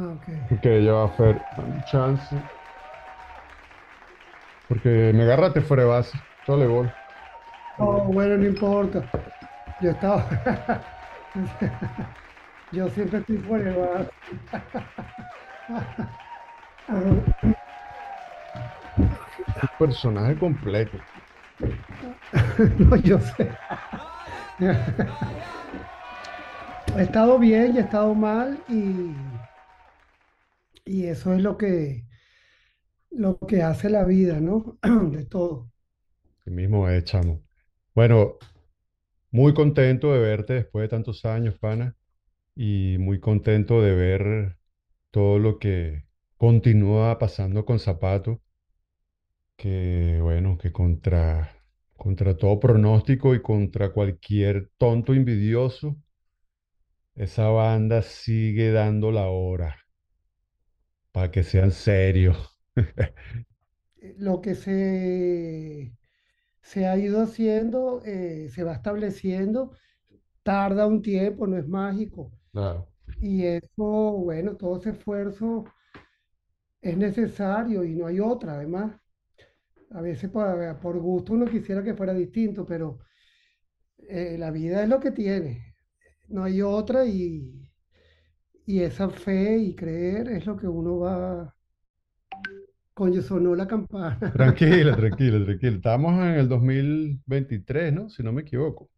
Ah, 0.00 0.12
ok. 0.14 0.28
Porque 0.48 0.82
ya 0.82 0.92
va 0.92 1.02
a 1.04 1.06
hacer 1.08 1.46
chance. 1.84 2.36
Porque 4.66 5.12
me 5.14 5.24
agarraste 5.24 5.60
fuera 5.60 5.82
de 5.82 5.88
base. 5.90 6.18
Chole 6.42 6.66
gol. 6.66 6.94
Oh, 7.78 8.04
bueno, 8.12 8.38
no 8.38 8.46
importa. 8.46 9.10
Yo 9.78 9.90
estaba. 9.90 10.28
Yo 12.72 12.88
siempre 12.88 13.18
estoy 13.18 13.38
fuera 13.38 13.72
de 13.72 13.78
base. 13.78 14.10
Un 19.62 19.68
personaje 19.78 20.38
completo. 20.38 21.00
No, 22.78 22.96
yo 22.96 23.18
sé. 23.18 23.58
He 26.96 27.02
estado 27.02 27.38
bien 27.38 27.74
y 27.74 27.78
he 27.78 27.80
estado 27.80 28.14
mal 28.14 28.62
y, 28.68 29.14
y 30.84 31.04
eso 31.06 31.34
es 31.34 31.42
lo 31.42 31.56
que, 31.56 32.06
lo 33.10 33.38
que 33.38 33.62
hace 33.62 33.90
la 33.90 34.04
vida, 34.04 34.40
¿no? 34.40 34.78
De 35.12 35.24
todo. 35.26 35.70
Mismo 36.46 36.88
es, 36.88 37.04
chamo. 37.04 37.42
Bueno, 37.94 38.38
muy 39.30 39.54
contento 39.54 40.12
de 40.12 40.20
verte 40.20 40.54
después 40.54 40.84
de 40.84 40.88
tantos 40.88 41.24
años, 41.24 41.58
pana. 41.58 41.96
Y 42.56 42.96
muy 42.98 43.20
contento 43.20 43.82
de 43.82 43.94
ver 43.94 44.58
todo 45.10 45.38
lo 45.38 45.58
que 45.58 46.04
continúa 46.36 47.18
pasando 47.18 47.64
con 47.64 47.78
Zapato. 47.78 48.40
Que 49.56 50.18
bueno, 50.22 50.58
que 50.58 50.72
contra, 50.72 51.52
contra 51.96 52.36
todo 52.36 52.58
pronóstico 52.58 53.34
y 53.34 53.42
contra 53.42 53.92
cualquier 53.92 54.70
tonto 54.78 55.12
envidioso, 55.14 55.96
esa 57.14 57.48
banda 57.50 58.02
sigue 58.02 58.72
dando 58.72 59.12
la 59.12 59.28
hora. 59.28 59.76
Para 61.12 61.30
que 61.30 61.42
sean 61.44 61.70
serios. 61.70 62.36
Lo 64.18 64.40
que 64.40 64.54
se, 64.54 65.92
se 66.62 66.86
ha 66.86 66.96
ido 66.98 67.22
haciendo, 67.22 68.02
eh, 68.04 68.50
se 68.54 68.64
va 68.64 68.74
estableciendo, 68.74 69.72
tarda 70.42 70.86
un 70.86 71.02
tiempo, 71.02 71.46
no 71.46 71.58
es 71.58 71.68
mágico. 71.68 72.32
Claro. 72.52 72.88
Y 73.20 73.44
eso, 73.46 73.84
bueno, 73.84 74.56
todo 74.56 74.78
ese 74.78 74.90
esfuerzo 74.90 75.64
es 76.82 76.94
necesario 76.96 77.84
y 77.84 77.94
no 77.94 78.06
hay 78.06 78.20
otra, 78.20 78.54
además. 78.54 78.94
A 79.90 80.00
veces 80.02 80.30
por, 80.30 80.80
por 80.80 80.98
gusto 80.98 81.34
uno 81.34 81.46
quisiera 81.46 81.82
que 81.84 81.94
fuera 81.94 82.14
distinto, 82.14 82.66
pero 82.66 83.00
eh, 84.08 84.36
la 84.38 84.50
vida 84.50 84.82
es 84.82 84.88
lo 84.88 85.00
que 85.00 85.10
tiene. 85.12 85.74
No 86.28 86.44
hay 86.44 86.62
otra 86.62 87.04
y, 87.06 87.59
y 88.76 88.82
esa 88.82 89.08
fe 89.10 89.58
y 89.58 89.74
creer 89.74 90.28
es 90.28 90.46
lo 90.46 90.56
que 90.56 90.66
uno 90.68 90.98
va... 91.00 91.54
Coño, 92.94 93.20
sonó 93.22 93.54
la 93.56 93.66
campana. 93.66 94.32
Tranquila, 94.32 94.96
tranquila, 94.96 95.44
tranquila. 95.44 95.76
Estamos 95.76 96.14
en 96.14 96.34
el 96.34 96.48
2023, 96.48 97.92
¿no? 97.92 98.08
Si 98.10 98.22
no 98.24 98.32
me 98.32 98.42
equivoco. 98.42 98.90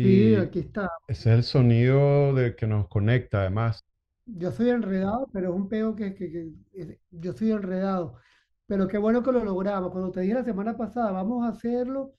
Sí, 0.00 0.34
aquí 0.36 0.60
está. 0.60 0.88
ese 1.06 1.30
es 1.30 1.36
el 1.36 1.44
sonido 1.44 2.34
de 2.34 2.56
que 2.56 2.66
nos 2.66 2.88
conecta, 2.88 3.40
además. 3.40 3.80
Yo 4.26 4.50
soy 4.52 4.70
enredado, 4.70 5.28
pero 5.32 5.50
es 5.50 5.56
un 5.56 5.68
peo 5.68 5.94
que, 5.94 6.14
que, 6.14 6.30
que- 6.30 6.52
es- 6.72 6.98
yo 7.10 7.32
soy 7.32 7.52
enredado. 7.52 8.16
Pero 8.66 8.88
qué 8.88 8.96
bueno 8.98 9.22
que 9.22 9.32
lo 9.32 9.44
logramos. 9.44 9.90
Cuando 9.92 10.10
te 10.12 10.20
dije 10.20 10.34
la 10.34 10.44
semana 10.44 10.76
pasada, 10.76 11.12
vamos 11.12 11.44
a 11.44 11.48
hacerlo, 11.50 12.14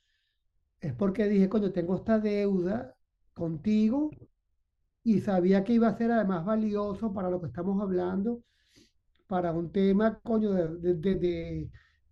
es 0.82 0.94
porque 0.94 1.28
dije, 1.30 1.50
coño, 1.50 1.72
tengo 1.74 1.96
esta 1.98 2.20
deuda 2.20 2.96
contigo 3.34 4.12
y 5.06 5.22
sabía 5.22 5.64
que 5.66 5.74
iba 5.76 5.90
a 5.90 5.98
ser 5.98 6.12
además 6.14 6.46
valioso 6.46 7.14
para 7.14 7.32
lo 7.32 7.42
que 7.42 7.48
estamos 7.48 7.82
hablando, 7.82 8.44
para 9.28 9.54
un 9.54 9.72
tema, 9.72 10.20
coño, 10.22 10.52
de, 10.54 10.96
de- 10.96 11.16
de- 11.16 11.72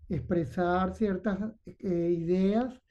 expresar 0.10 0.94
ciertas 0.96 1.40
eh, 1.66 2.16
ideas. 2.20 2.82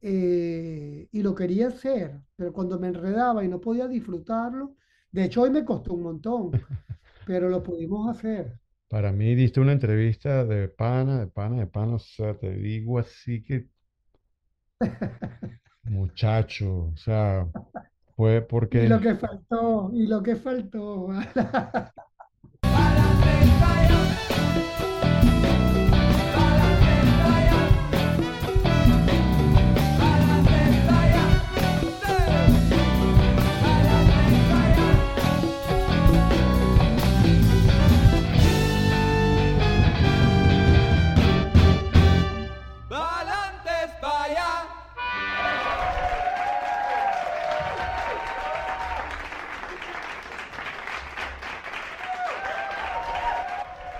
eh, 0.00 1.08
y 1.10 1.22
lo 1.22 1.34
quería 1.34 1.68
hacer, 1.68 2.20
pero 2.36 2.52
cuando 2.52 2.78
me 2.78 2.88
enredaba 2.88 3.44
y 3.44 3.48
no 3.48 3.60
podía 3.60 3.88
disfrutarlo, 3.88 4.76
de 5.10 5.24
hecho 5.24 5.42
hoy 5.42 5.50
me 5.50 5.64
costó 5.64 5.94
un 5.94 6.02
montón, 6.02 6.60
pero 7.24 7.48
lo 7.48 7.62
pudimos 7.62 8.08
hacer. 8.16 8.60
Para 8.88 9.12
mí 9.12 9.34
diste 9.34 9.60
una 9.60 9.72
entrevista 9.72 10.44
de 10.44 10.68
pana, 10.68 11.20
de 11.20 11.26
pana, 11.28 11.56
de 11.60 11.66
pana. 11.66 11.94
O 11.96 11.98
sea, 11.98 12.36
te 12.38 12.50
digo 12.52 12.98
así 12.98 13.42
que, 13.42 13.68
muchacho, 15.84 16.84
o 16.92 16.96
sea, 16.96 17.48
fue 18.18 18.42
Y 18.70 18.86
lo 18.86 18.98
porque 18.98 19.00
que 19.00 19.14
faltó, 19.14 19.90
y 19.94 20.06
lo 20.06 20.22
que 20.22 20.34
faltó. 20.36 21.08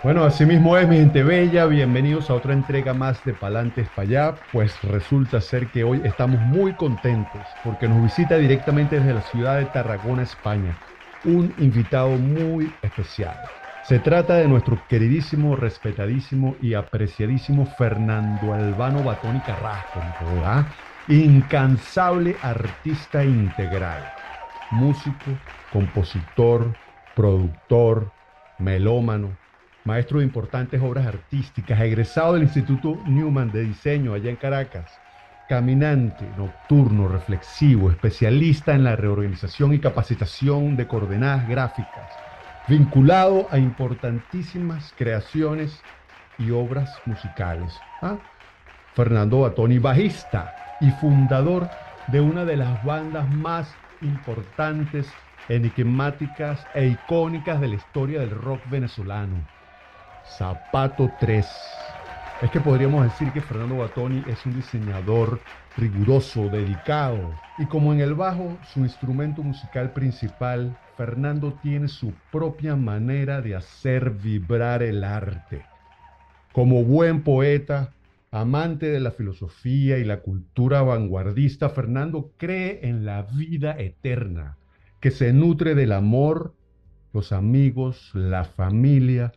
Bueno, 0.01 0.23
así 0.25 0.47
mismo 0.47 0.77
es, 0.77 0.89
mi 0.89 0.97
gente 0.97 1.25
bella. 1.25 1.67
Bienvenidos 1.67 2.31
a 2.31 2.35
otra 2.35 2.53
entrega 2.53 2.95
más 2.95 3.25
de 3.25 3.35
Palantes 3.35 3.89
para 3.91 4.07
allá. 4.09 4.35
Pues 4.53 4.81
resulta 4.83 5.41
ser 5.41 5.71
que 5.73 5.83
hoy 5.83 6.03
estamos 6.05 6.41
muy 6.41 6.75
contentos 6.77 7.59
porque 7.65 7.89
nos 7.89 8.03
visita 8.05 8.39
directamente 8.39 9.01
desde 9.01 9.13
la 9.13 9.23
ciudad 9.23 9.59
de 9.59 9.67
Tarragona, 9.67 10.23
España, 10.23 10.77
un 11.25 11.53
invitado 11.59 12.11
muy 12.11 12.79
especial. 12.81 13.51
Se 13.83 13.99
trata 13.99 14.37
de 14.37 14.47
nuestro 14.47 14.87
queridísimo, 14.87 15.57
respetadísimo 15.57 16.57
y 16.61 16.75
apreciadísimo 16.75 17.67
Fernando 17.67 18.53
Albano 18.53 19.03
Batoni 19.03 19.41
Carrasco, 19.41 20.01
¿verdad? 20.21 20.67
Incansable 21.09 22.37
artista 22.41 23.25
integral, 23.25 24.15
músico, 24.71 25.43
compositor, 25.73 26.77
productor, 27.15 28.13
melómano, 28.59 29.37
maestro 29.85 30.19
de 30.19 30.25
importantes 30.25 30.81
obras 30.83 31.07
artísticas, 31.07 31.81
egresado 31.81 32.35
del 32.35 32.45
Instituto 32.45 32.99
Newman 33.07 33.51
de 33.51 33.63
Diseño 33.63 34.15
allá 34.15 34.31
en 34.31 34.37
Caracas, 34.37 34.91
caminante, 35.49 36.29
nocturno, 36.37 37.09
reflexivo, 37.09 37.91
especialista 37.91 38.75
en 38.75 38.85
la 38.85 38.97
reorganización 38.97 39.73
y 39.73 39.79
capacitación 39.79 40.77
de 40.77 40.87
coordenadas 40.87 41.49
gráficas, 41.49 42.13
vinculado 42.69 43.49
a 43.51 43.59
importantísimas 43.59 44.95
creaciones 44.97 45.83
y 46.39 46.51
obras 46.51 46.91
musicales. 47.07 47.75
¿ah? 48.03 48.19
Fernando 48.95 49.41
Batoni, 49.41 49.79
bajista 49.79 50.55
y 50.81 50.91
fundador 50.91 51.69
de 52.09 52.21
una 52.21 52.45
de 52.45 52.57
las 52.57 52.85
bandas 52.85 53.29
más 53.31 53.75
importantes, 54.03 55.11
enigmáticas 55.49 56.67
e 56.75 56.89
icónicas 56.89 57.61
de 57.61 57.69
la 57.69 57.75
historia 57.77 58.21
del 58.21 58.31
rock 58.31 58.61
venezolano. 58.71 59.58
Zapato 60.37 61.11
3. 61.19 61.47
Es 62.43 62.51
que 62.51 62.61
podríamos 62.61 63.03
decir 63.03 63.33
que 63.33 63.41
Fernando 63.41 63.79
Batoni 63.79 64.23
es 64.29 64.45
un 64.47 64.55
diseñador 64.55 65.41
riguroso, 65.77 66.49
dedicado. 66.49 67.35
Y 67.59 67.67
como 67.67 67.93
en 67.93 68.01
el 68.01 68.15
bajo, 68.15 68.57
su 68.73 68.81
instrumento 68.81 69.43
musical 69.43 69.93
principal, 69.93 70.79
Fernando 70.97 71.55
tiene 71.63 71.89
su 71.89 72.13
propia 72.31 72.77
manera 72.77 73.41
de 73.41 73.57
hacer 73.57 74.11
vibrar 74.11 74.83
el 74.83 75.03
arte. 75.03 75.65
Como 76.53 76.85
buen 76.85 77.23
poeta, 77.23 77.95
amante 78.31 78.87
de 78.87 79.01
la 79.01 79.11
filosofía 79.11 79.99
y 79.99 80.05
la 80.05 80.21
cultura 80.21 80.83
vanguardista, 80.83 81.71
Fernando 81.71 82.33
cree 82.37 82.87
en 82.87 83.05
la 83.05 83.23
vida 83.23 83.77
eterna, 83.79 84.59
que 85.01 85.11
se 85.11 85.33
nutre 85.33 85.75
del 85.75 85.93
amor, 85.93 86.55
los 87.13 87.33
amigos, 87.33 88.13
la 88.15 88.45
familia 88.45 89.33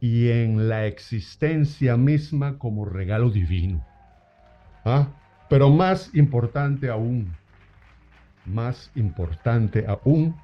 y 0.00 0.30
en 0.30 0.68
la 0.68 0.86
existencia 0.86 1.96
misma 1.96 2.58
como 2.58 2.84
regalo 2.84 3.30
divino. 3.30 3.84
¿Ah? 4.84 5.08
Pero 5.48 5.68
más 5.68 6.14
importante 6.14 6.88
aún, 6.88 7.34
más 8.46 8.90
importante 8.94 9.86
aún, 9.86 10.34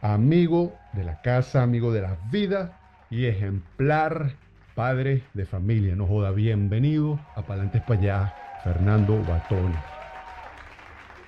amigo 0.00 0.74
de 0.92 1.04
la 1.04 1.20
casa, 1.20 1.62
amigo 1.62 1.92
de 1.92 2.02
la 2.02 2.16
vida 2.30 2.78
y 3.10 3.26
ejemplar 3.26 4.32
padre 4.74 5.22
de 5.34 5.44
familia. 5.44 5.94
No 5.94 6.06
joda, 6.06 6.30
bienvenido 6.30 7.20
a 7.36 7.42
Palantes 7.42 7.82
para 7.82 8.00
allá, 8.00 8.34
Fernando 8.62 9.22
Batoni. 9.24 9.74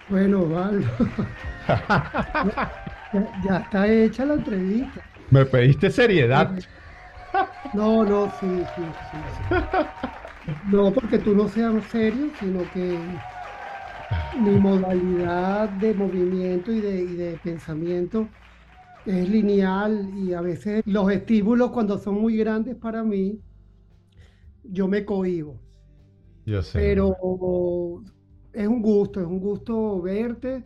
Bueno, 0.09 0.49
Valdo, 0.49 0.89
Ya, 3.13 3.43
ya 3.45 3.57
está 3.59 3.89
hecha 3.89 4.25
la 4.25 4.35
entrevista. 4.35 5.01
Me 5.31 5.45
pediste 5.45 5.91
seriedad. 5.91 6.51
No, 7.73 8.05
no, 8.05 8.31
sí, 8.31 8.65
sí, 8.67 8.93
sí, 8.95 9.29
sí. 9.29 9.45
No 10.63 10.93
porque 10.93 11.19
tú 11.19 11.35
no 11.35 11.49
seas 11.49 11.87
serio, 11.87 12.31
sino 12.31 12.69
que 12.71 13.21
mi 14.33 14.59
modalidad 14.59 15.69
de 15.71 15.95
movimiento 15.95 16.73
y 16.73 16.81
de, 16.81 17.03
y 17.05 17.15
de 17.17 17.39
pensamiento 17.39 18.35
es 19.05 19.29
lineal 19.29 20.11
y 20.15 20.33
a 20.35 20.41
veces 20.43 20.83
los 20.87 21.11
estímulos 21.13 21.71
cuando 21.73 21.99
son 21.99 22.17
muy 22.21 22.37
grandes 22.39 22.77
para 22.77 23.05
mí, 23.05 23.43
yo 24.65 24.89
me 24.89 25.05
cohíbo. 25.05 25.61
Yo 26.47 26.63
sé. 26.63 26.83
Pero 26.83 27.17
es 28.53 28.67
un 28.69 28.83
gusto, 28.83 29.21
es 29.21 29.27
un 29.27 29.41
gusto 29.41 30.01
verte, 30.03 30.65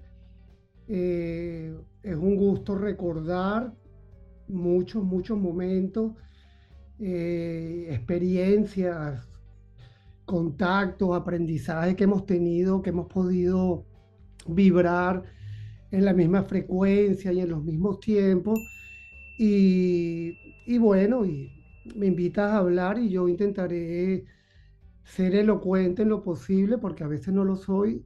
eh, 0.88 1.76
es 2.02 2.17
un 2.17 2.37
gusto 2.37 2.76
recordar 2.76 3.75
muchos, 4.49 5.05
muchos 5.05 5.38
momentos, 5.38 6.14
eh, 7.00 7.88
experiencias, 7.91 9.26
contactos, 10.25 11.17
aprendizajes 11.17 11.97
que 11.97 12.05
hemos 12.05 12.26
tenido, 12.26 12.82
que 12.82 12.91
hemos 12.91 13.06
podido 13.08 13.85
vibrar 14.47 15.25
en 15.91 16.05
la 16.05 16.12
misma 16.12 16.43
frecuencia 16.44 17.32
y 17.32 17.41
en 17.41 17.50
los 17.50 17.64
mismos 17.64 18.00
tiempos. 18.00 18.61
Y, 19.38 20.37
y 20.67 20.79
bueno, 20.79 21.25
y 21.25 21.50
me 21.97 22.06
invitas 22.06 22.50
a 22.52 22.58
hablar 22.58 22.99
y 22.99 23.08
yo 23.11 23.29
intentaré 23.29 24.25
ser 25.05 25.35
elocuente 25.35 26.02
en 26.02 26.11
lo 26.11 26.23
posible, 26.23 26.79
porque 26.79 27.05
a 27.05 27.08
veces 27.08 27.35
no 27.35 27.44
lo 27.44 27.56
soy, 27.56 28.05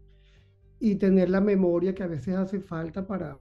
y 0.81 0.97
tener 0.97 1.31
la 1.31 1.41
memoria 1.41 1.95
que 1.95 2.03
a 2.03 2.07
veces 2.07 2.37
hace 2.37 2.61
falta 2.61 3.07
para 3.07 3.39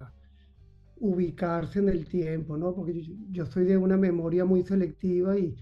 ubicarse 1.03 1.79
en 1.79 1.89
el 1.89 2.05
tiempo, 2.05 2.57
¿no? 2.57 2.73
Porque 2.73 2.93
yo, 3.29 3.45
soy 3.45 3.65
de 3.65 3.75
una 3.75 3.97
memoria 3.97 4.45
muy 4.45 4.63
selectiva 4.63 5.37
y 5.37 5.53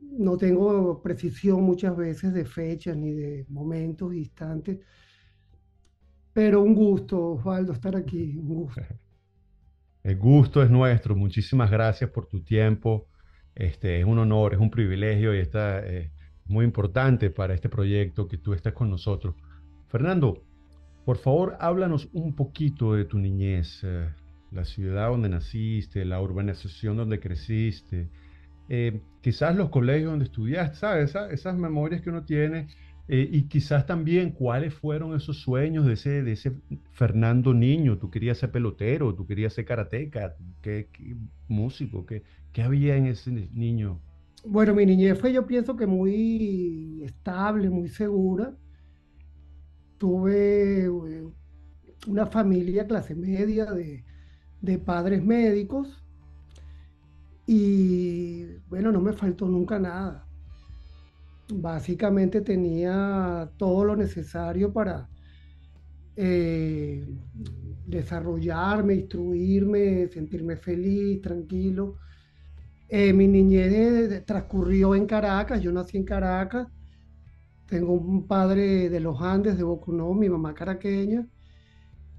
no 0.00 0.38
tengo 0.38 1.02
precisión 1.02 1.62
muchas 1.62 1.94
veces 1.94 2.32
de 2.32 2.46
fechas 2.46 2.96
ni 2.96 3.12
de 3.12 3.44
momentos, 3.50 4.14
instantes, 4.14 4.78
pero 6.32 6.62
un 6.62 6.74
gusto, 6.74 7.32
Osvaldo, 7.32 7.72
estar 7.72 7.96
aquí, 7.96 8.36
un 8.38 8.48
gusto. 8.48 8.80
El 10.02 10.16
gusto 10.18 10.62
es 10.62 10.70
nuestro. 10.70 11.16
Muchísimas 11.16 11.70
gracias 11.70 12.08
por 12.10 12.26
tu 12.26 12.42
tiempo. 12.42 13.08
Este, 13.54 13.98
es 14.00 14.06
un 14.06 14.18
honor, 14.18 14.54
es 14.54 14.60
un 14.60 14.70
privilegio 14.70 15.34
y 15.34 15.38
está 15.38 15.84
eh, 15.84 16.12
muy 16.46 16.64
importante 16.64 17.28
para 17.30 17.54
este 17.54 17.68
proyecto 17.68 18.28
que 18.28 18.38
tú 18.38 18.54
estés 18.54 18.72
con 18.72 18.88
nosotros. 18.88 19.34
Fernando, 19.88 20.44
por 21.04 21.18
favor, 21.18 21.56
háblanos 21.58 22.08
un 22.12 22.34
poquito 22.34 22.94
de 22.94 23.04
tu 23.04 23.18
niñez, 23.18 23.82
eh, 23.82 24.08
la 24.50 24.64
ciudad 24.64 25.08
donde 25.08 25.28
naciste, 25.28 26.04
la 26.04 26.20
urbanización 26.20 26.96
donde 26.96 27.20
creciste, 27.20 28.08
eh, 28.68 29.00
quizás 29.20 29.56
los 29.56 29.70
colegios 29.70 30.10
donde 30.10 30.24
estudiaste, 30.24 30.76
¿sabes? 30.76 31.14
esas 31.30 31.56
memorias 31.56 32.00
que 32.02 32.10
uno 32.10 32.24
tiene 32.24 32.68
eh, 33.08 33.28
y 33.30 33.42
quizás 33.42 33.86
también 33.86 34.32
cuáles 34.32 34.74
fueron 34.74 35.14
esos 35.14 35.38
sueños 35.38 35.86
de 35.86 35.92
ese, 35.92 36.22
de 36.22 36.32
ese 36.32 36.52
Fernando 36.90 37.54
niño. 37.54 37.98
Tú 37.98 38.10
querías 38.10 38.38
ser 38.38 38.50
pelotero, 38.50 39.14
tú 39.14 39.26
querías 39.26 39.52
ser 39.52 39.64
karateca, 39.64 40.34
¿qué, 40.60 40.88
qué 40.92 41.16
músico? 41.46 42.04
¿Qué, 42.04 42.24
¿Qué 42.52 42.62
había 42.62 42.96
en 42.96 43.06
ese 43.06 43.30
niño? 43.30 44.00
Bueno, 44.44 44.74
mi 44.74 44.86
niñez 44.86 45.18
fue, 45.18 45.32
yo 45.32 45.46
pienso 45.46 45.76
que 45.76 45.86
muy 45.86 47.02
estable, 47.04 47.70
muy 47.70 47.88
segura. 47.88 48.56
Tuve 49.98 50.86
eh, 50.86 51.28
una 52.08 52.26
familia 52.26 52.86
clase 52.86 53.14
media 53.14 53.66
de, 53.66 54.04
de 54.60 54.78
padres 54.78 55.24
médicos 55.24 56.02
y 57.46 58.44
bueno, 58.68 58.90
no 58.90 59.00
me 59.00 59.12
faltó 59.12 59.46
nunca 59.46 59.78
nada. 59.78 60.26
Básicamente 61.52 62.40
tenía 62.40 63.48
todo 63.56 63.84
lo 63.84 63.96
necesario 63.96 64.72
para 64.72 65.08
eh, 66.16 67.06
desarrollarme, 67.86 68.94
instruirme, 68.94 70.08
sentirme 70.08 70.56
feliz, 70.56 71.22
tranquilo. 71.22 71.98
Eh, 72.88 73.12
mi 73.12 73.28
niñez 73.28 74.24
transcurrió 74.24 74.94
en 74.94 75.06
Caracas, 75.06 75.60
yo 75.62 75.72
nací 75.72 75.96
en 75.96 76.04
Caracas, 76.04 76.68
tengo 77.66 77.92
un 77.94 78.26
padre 78.26 78.88
de 78.88 79.00
los 79.00 79.20
Andes, 79.20 79.56
de 79.56 79.64
Bocunó, 79.64 80.14
mi 80.14 80.28
mamá 80.28 80.54
caraqueña, 80.54 81.26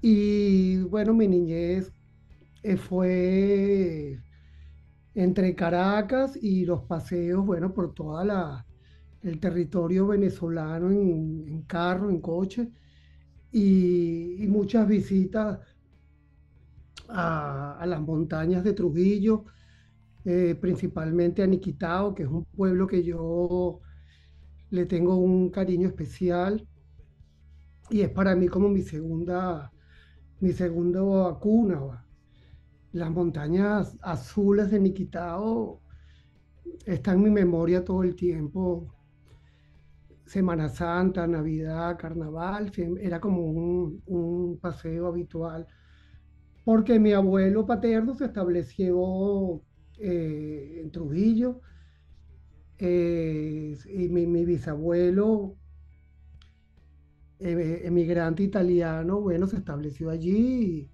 y 0.00 0.76
bueno, 0.84 1.14
mi 1.14 1.26
niñez 1.26 1.92
eh, 2.72 2.76
fue 2.76 4.20
entre 5.14 5.54
Caracas 5.54 6.38
y 6.40 6.64
los 6.64 6.82
paseos, 6.82 7.44
bueno, 7.44 7.72
por 7.74 7.94
toda 7.94 8.24
la 8.24 8.66
el 9.22 9.40
territorio 9.40 10.06
venezolano 10.06 10.90
en, 10.90 11.62
carro, 11.62 12.08
en 12.10 12.20
coche, 12.20 12.70
y, 13.52 14.42
y 14.44 14.46
muchas 14.46 14.86
visitas 14.86 15.58
a, 17.08 17.78
a, 17.78 17.86
las 17.86 18.00
montañas 18.00 18.62
de 18.64 18.72
Trujillo, 18.74 19.44
eh, 20.24 20.56
principalmente 20.60 21.42
a 21.42 21.46
Niquitao, 21.46 22.14
que 22.14 22.24
es 22.24 22.28
un 22.28 22.44
pueblo 22.44 22.86
que 22.86 23.02
yo 23.02 23.80
le 24.70 24.86
tengo 24.86 25.16
un 25.16 25.50
cariño 25.50 25.88
especial 25.88 26.66
y 27.90 28.02
es 28.02 28.10
para 28.10 28.34
mí 28.36 28.48
como 28.48 28.68
mi 28.68 28.82
segunda, 28.82 29.72
mi 30.40 30.52
segunda 30.52 31.00
cuna. 31.40 32.04
Las 32.92 33.10
montañas 33.10 33.96
azules 34.02 34.70
de 34.70 34.80
Niquitao 34.80 35.80
están 36.86 37.16
en 37.18 37.22
mi 37.24 37.30
memoria 37.30 37.84
todo 37.84 38.02
el 38.02 38.14
tiempo. 38.16 38.94
Semana 40.26 40.68
Santa, 40.68 41.26
Navidad, 41.26 41.96
Carnaval, 41.98 42.70
era 43.00 43.18
como 43.20 43.42
un, 43.46 44.02
un 44.06 44.58
paseo 44.58 45.06
habitual, 45.06 45.66
porque 46.64 46.98
mi 46.98 47.12
abuelo 47.12 47.66
paterno 47.66 48.14
se 48.14 48.26
estableció 48.26 49.62
eh, 49.98 50.80
en 50.82 50.90
Trujillo, 50.90 51.60
eh, 52.78 53.76
y 53.86 54.08
mi, 54.08 54.26
mi 54.26 54.44
bisabuelo, 54.44 55.56
eh, 57.40 57.82
emigrante 57.84 58.42
italiano, 58.42 59.20
bueno, 59.20 59.46
se 59.46 59.56
estableció 59.56 60.10
allí. 60.10 60.90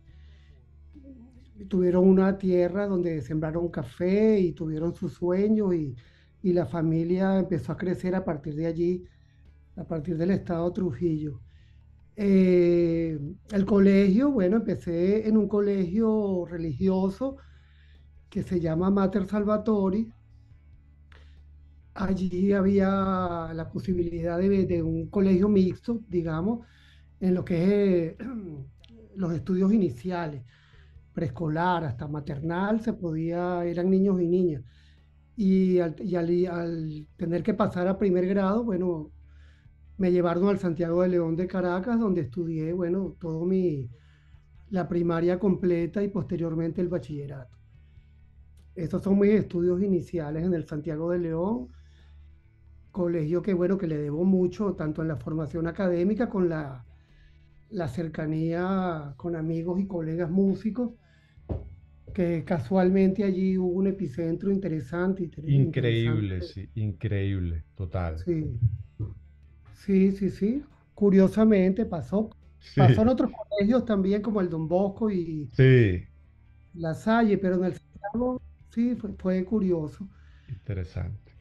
Tuvieron 1.69 2.09
una 2.09 2.37
tierra 2.39 2.87
donde 2.87 3.23
sembraron 3.23 3.69
café 3.71 4.39
y 4.41 4.53
tuvieron 4.53 4.95
su 4.95 5.09
sueño 5.09 5.73
y, 5.73 5.97
y 6.43 6.53
la 6.53 6.67
familia 6.67 7.39
empezó 7.39 7.73
a 7.73 7.77
crecer 7.77 8.15
a 8.15 8.25
partir 8.25 8.55
de 8.55 8.67
allí, 8.67 9.05
a 9.77 9.85
partir 9.87 10.17
del 10.19 10.33
estado 10.33 10.73
Trujillo. 10.73 11.43
Eh, 12.17 13.19
el 13.53 13.67
colegio, 13.67 14.31
bueno, 14.33 14.59
empecé 14.59 15.29
en 15.29 15.37
un 15.39 15.49
colegio 15.49 16.47
religioso 16.47 17.37
que 18.31 18.43
se 18.43 18.61
llama 18.61 18.91
Mater 18.91 19.27
Salvatori. 19.27 20.13
Allí 21.95 22.53
había 22.53 23.53
la 23.55 23.69
posibilidad 23.71 24.39
de, 24.39 24.67
de 24.67 24.83
un 24.83 25.09
colegio 25.11 25.49
mixto, 25.49 26.01
digamos, 26.09 26.67
en 27.21 27.35
lo 27.35 27.45
que 27.45 28.07
es 28.09 28.17
los 29.17 29.33
estudios 29.33 29.73
iniciales, 29.73 30.45
preescolar 31.15 31.85
hasta 31.85 32.09
maternal, 32.09 32.81
se 32.81 32.93
podía, 32.93 33.65
eran 33.65 33.91
niños 33.91 34.21
y 34.21 34.29
niñas. 34.29 34.63
Y, 35.37 35.79
al, 35.81 35.97
y 36.01 36.17
al, 36.17 36.47
al, 36.47 37.09
tener 37.17 37.43
que 37.43 37.55
pasar 37.55 37.89
a 37.89 37.99
primer 37.99 38.27
grado, 38.27 38.65
bueno, 38.65 39.11
me 39.97 40.13
llevaron 40.13 40.49
al 40.49 40.59
Santiago 40.59 41.03
de 41.03 41.09
León 41.11 41.37
de 41.37 41.47
Caracas, 41.47 41.99
donde 41.99 42.23
estudié, 42.23 42.73
bueno, 42.73 43.17
todo 43.21 43.45
mi, 43.45 43.91
la 44.71 44.89
primaria 44.89 45.39
completa 45.39 46.03
y 46.03 46.09
posteriormente 46.09 46.81
el 46.81 46.89
bachillerato. 46.89 47.57
Estos 48.75 49.03
son 49.05 49.19
mis 49.21 49.31
estudios 49.31 49.83
iniciales 49.83 50.45
en 50.45 50.55
el 50.55 50.67
Santiago 50.67 51.11
de 51.11 51.21
León, 51.21 51.69
colegio 52.91 53.43
que 53.43 53.55
bueno, 53.55 53.79
que 53.79 53.87
le 53.87 53.99
debo 53.99 54.25
mucho, 54.25 54.75
tanto 54.75 55.03
en 55.03 55.09
la 55.09 55.17
formación 55.17 55.67
académica, 55.69 56.29
con 56.29 56.49
la, 56.49 56.85
la 57.71 57.89
cercanía 57.89 59.15
con 59.17 59.37
amigos 59.37 59.81
y 59.81 59.87
colegas 59.87 60.31
músicos, 60.31 60.93
que 62.15 62.45
casualmente 62.45 63.25
allí 63.25 63.59
hubo 63.59 63.73
un 63.73 63.89
epicentro 63.89 64.51
interesante. 64.51 65.25
Increíble, 65.47 66.37
interesante. 66.37 66.47
sí, 66.47 66.71
increíble, 66.75 67.65
total. 67.75 68.19
Sí, 68.25 68.59
sí, 69.75 70.13
sí, 70.13 70.31
sí. 70.31 70.63
Curiosamente 70.95 71.85
pasó. 71.85 72.31
Sí. 72.59 72.81
Pasó 72.81 73.03
en 73.03 73.09
otros 73.09 73.31
colegios 73.33 73.85
también, 73.85 74.23
como 74.23 74.41
el 74.41 74.49
Don 74.49 74.67
Bosco 74.69 75.11
y 75.11 75.51
sí. 75.53 76.09
La 76.75 76.95
Salle, 76.95 77.39
pero 77.39 77.57
en 77.57 77.65
el 77.65 77.75
Santiago 77.75 78.43
sí, 78.71 78.95
fue, 78.97 79.13
fue 79.15 79.45
curioso. 79.45 80.09
Interesante. 80.49 81.33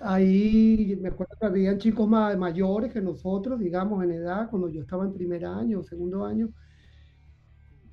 Ahí 0.00 0.96
me 1.00 1.08
acuerdo 1.08 1.36
que 1.38 1.46
habían 1.46 1.78
chicos 1.78 2.08
más 2.08 2.36
mayores 2.36 2.92
que 2.92 3.00
nosotros, 3.00 3.58
digamos, 3.60 4.02
en 4.04 4.10
edad, 4.12 4.50
cuando 4.50 4.68
yo 4.68 4.80
estaba 4.82 5.04
en 5.04 5.12
primer 5.12 5.44
año 5.46 5.80
o 5.80 5.84
segundo 5.84 6.24
año, 6.24 6.52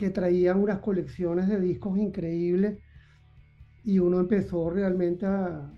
que 0.01 0.10
traían 0.10 0.60
unas 0.60 0.79
colecciones 0.79 1.48
de 1.48 1.60
discos 1.60 1.96
increíbles 1.96 2.79
y 3.84 4.00
uno 4.00 4.20
empezó 4.20 4.67
realmente 4.72 5.27
a, 5.27 5.72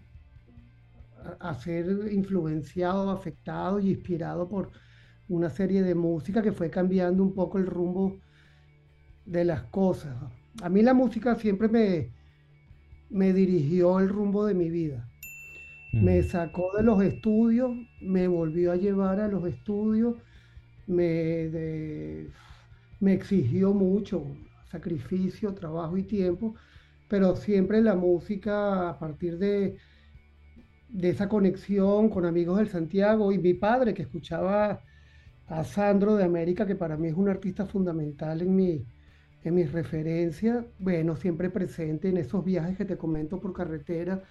a 1.42 1.54
ser 1.56 2.10
influenciado, 2.10 3.12
afectado 3.12 3.82
y 3.82 3.90
inspirado 3.90 4.48
por 4.48 4.72
una 5.28 5.50
serie 5.50 5.84
de 5.84 5.94
música 5.94 6.42
que 6.42 6.54
fue 6.54 6.70
cambiando 6.70 7.22
un 7.22 7.34
poco 7.34 7.58
el 7.58 7.66
rumbo 7.66 8.22
de 9.26 9.44
las 9.44 9.64
cosas. 9.64 10.16
A 10.62 10.70
mí 10.70 10.82
la 10.82 10.94
música 10.94 11.36
siempre 11.36 11.68
me, 11.68 12.10
me 13.10 13.34
dirigió 13.34 14.00
el 14.00 14.08
rumbo 14.08 14.46
de 14.46 14.54
mi 14.54 14.70
vida. 14.70 15.06
Me 15.92 16.22
mm. 16.22 16.24
sacó 16.24 16.72
de 16.78 16.84
los 16.84 17.04
estudios, 17.04 17.72
me 18.00 18.30
volvió 18.30 18.72
a 18.72 18.78
llevar 18.78 19.20
a 19.20 19.28
los 19.28 19.46
estudios, 19.46 20.16
me, 20.88 21.50
me 23.04 23.14
exigió 23.14 23.74
mucho 23.74 24.26
sacrificio, 24.72 25.54
trabajo 25.54 25.98
y 25.98 26.04
tiempo, 26.04 26.56
pero 27.10 27.36
siempre 27.36 27.82
la 27.82 27.96
música 27.96 28.90
a 28.90 28.98
partir 28.98 29.38
de, 29.38 29.78
de 30.88 31.10
esa 31.10 31.28
conexión 31.28 32.10
con 32.10 32.26
amigos 32.26 32.58
del 32.60 32.70
Santiago 32.70 33.32
y 33.34 33.40
mi 33.40 33.54
padre 33.56 33.94
que 33.94 34.04
escuchaba 34.04 34.82
a 35.48 35.64
Sandro 35.66 36.16
de 36.16 36.24
América, 36.24 36.66
que 36.66 36.76
para 36.76 36.96
mí 36.98 37.10
es 37.10 37.16
un 37.16 37.28
artista 37.30 37.66
fundamental 37.66 38.42
en 38.42 38.56
mi, 38.56 38.86
en 39.44 39.54
mis 39.56 39.72
referencias, 39.72 40.66
bueno, 40.80 41.18
siempre 41.18 41.50
presente 41.50 42.08
en 42.10 42.18
esos 42.18 42.46
viajes 42.46 42.78
que 42.78 42.86
te 42.86 42.98
comento 42.98 43.40
por 43.42 43.54
carretera, 43.54 44.24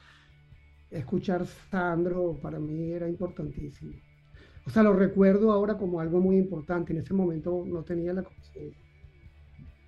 escuchar 0.91 1.47
Sandro 1.47 2.39
para 2.41 2.59
mí 2.59 2.93
era 2.93 3.07
importantísimo. 3.09 3.93
O 4.65 4.71
sea, 4.71 4.83
lo 4.83 4.93
recuerdo 4.95 5.53
ahora 5.53 5.77
como 5.77 6.01
algo 6.01 6.21
muy 6.21 6.37
importante, 6.37 6.93
en 6.93 7.01
ese 7.01 7.15
momento 7.15 7.65
no 7.67 7.85
tenía 7.85 8.13
la 8.13 8.23
conciencia. 8.23 8.85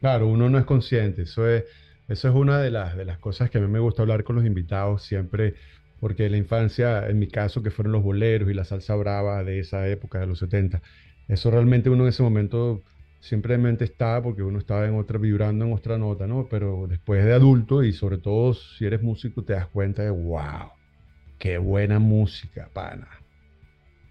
Claro, 0.00 0.28
uno 0.28 0.50
no 0.50 0.58
es 0.58 0.64
consciente, 0.66 1.22
eso 1.22 1.48
es, 1.48 1.64
eso 2.08 2.28
es 2.28 2.34
una 2.34 2.58
de 2.60 2.70
las, 2.70 2.96
de 2.96 3.04
las 3.06 3.18
cosas 3.18 3.50
que 3.50 3.58
a 3.58 3.60
mí 3.60 3.68
me 3.68 3.78
gusta 3.78 4.02
hablar 4.02 4.22
con 4.24 4.36
los 4.36 4.44
invitados 4.44 5.02
siempre, 5.04 5.54
porque 5.98 6.28
la 6.28 6.36
infancia, 6.36 7.08
en 7.08 7.18
mi 7.18 7.28
caso, 7.28 7.62
que 7.62 7.70
fueron 7.70 7.92
los 7.92 8.02
boleros 8.02 8.50
y 8.50 8.54
la 8.54 8.64
salsa 8.64 8.94
brava 8.96 9.42
de 9.44 9.60
esa 9.60 9.88
época, 9.88 10.20
de 10.20 10.26
los 10.26 10.40
70, 10.40 10.82
eso 11.26 11.50
realmente 11.50 11.88
uno 11.88 12.02
en 12.04 12.10
ese 12.10 12.22
momento 12.22 12.84
simplemente 13.18 13.84
está 13.84 14.22
porque 14.22 14.42
uno 14.42 14.58
estaba 14.58 14.86
en 14.86 14.96
otra, 14.98 15.18
vibrando 15.18 15.64
en 15.64 15.72
otra 15.72 15.96
nota, 15.96 16.26
¿no? 16.26 16.48
Pero 16.48 16.86
después 16.86 17.24
de 17.24 17.32
adulto 17.32 17.82
y 17.82 17.92
sobre 17.94 18.18
todo 18.18 18.52
si 18.54 18.84
eres 18.84 19.02
músico 19.02 19.42
te 19.44 19.54
das 19.54 19.68
cuenta 19.68 20.02
de, 20.02 20.10
wow, 20.10 20.70
qué 21.38 21.58
buena 21.58 21.98
música, 21.98 22.70
pana, 22.74 23.23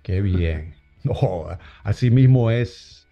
qué 0.04 0.22
bien. 0.22 0.76
No 1.04 1.48
así 1.84 2.12
mismo 2.12 2.50
es, 2.50 3.10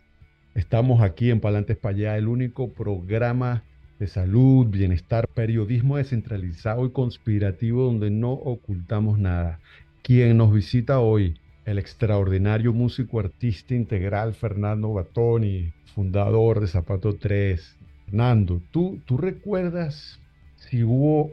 estamos 0.56 1.02
aquí 1.02 1.30
en 1.30 1.42
Palantes 1.42 1.76
para 1.76 1.96
allá, 1.96 2.18
el 2.18 2.30
único 2.30 2.72
programa 2.72 3.64
de 4.00 4.08
salud, 4.08 4.66
bienestar, 4.68 5.28
periodismo 5.28 5.98
descentralizado 5.98 6.86
y 6.86 6.92
conspirativo 6.92 7.84
donde 7.84 8.10
no 8.10 8.32
ocultamos 8.32 9.20
nada. 9.20 9.60
Quien 10.04 10.38
nos 10.38 10.54
visita 10.54 11.02
hoy 11.02 11.38
el 11.66 11.78
extraordinario 11.78 12.74
músico 12.74 13.20
artista 13.20 13.76
integral 13.76 14.34
Fernando 14.34 14.94
Batoni, 14.94 15.74
fundador 15.94 16.62
de 16.62 16.68
Zapato 16.68 17.18
3. 17.18 17.78
Fernando, 18.06 18.62
¿tú, 18.72 19.02
¿tú 19.06 19.18
recuerdas 19.18 20.20
si 20.56 20.84
hubo 20.84 21.32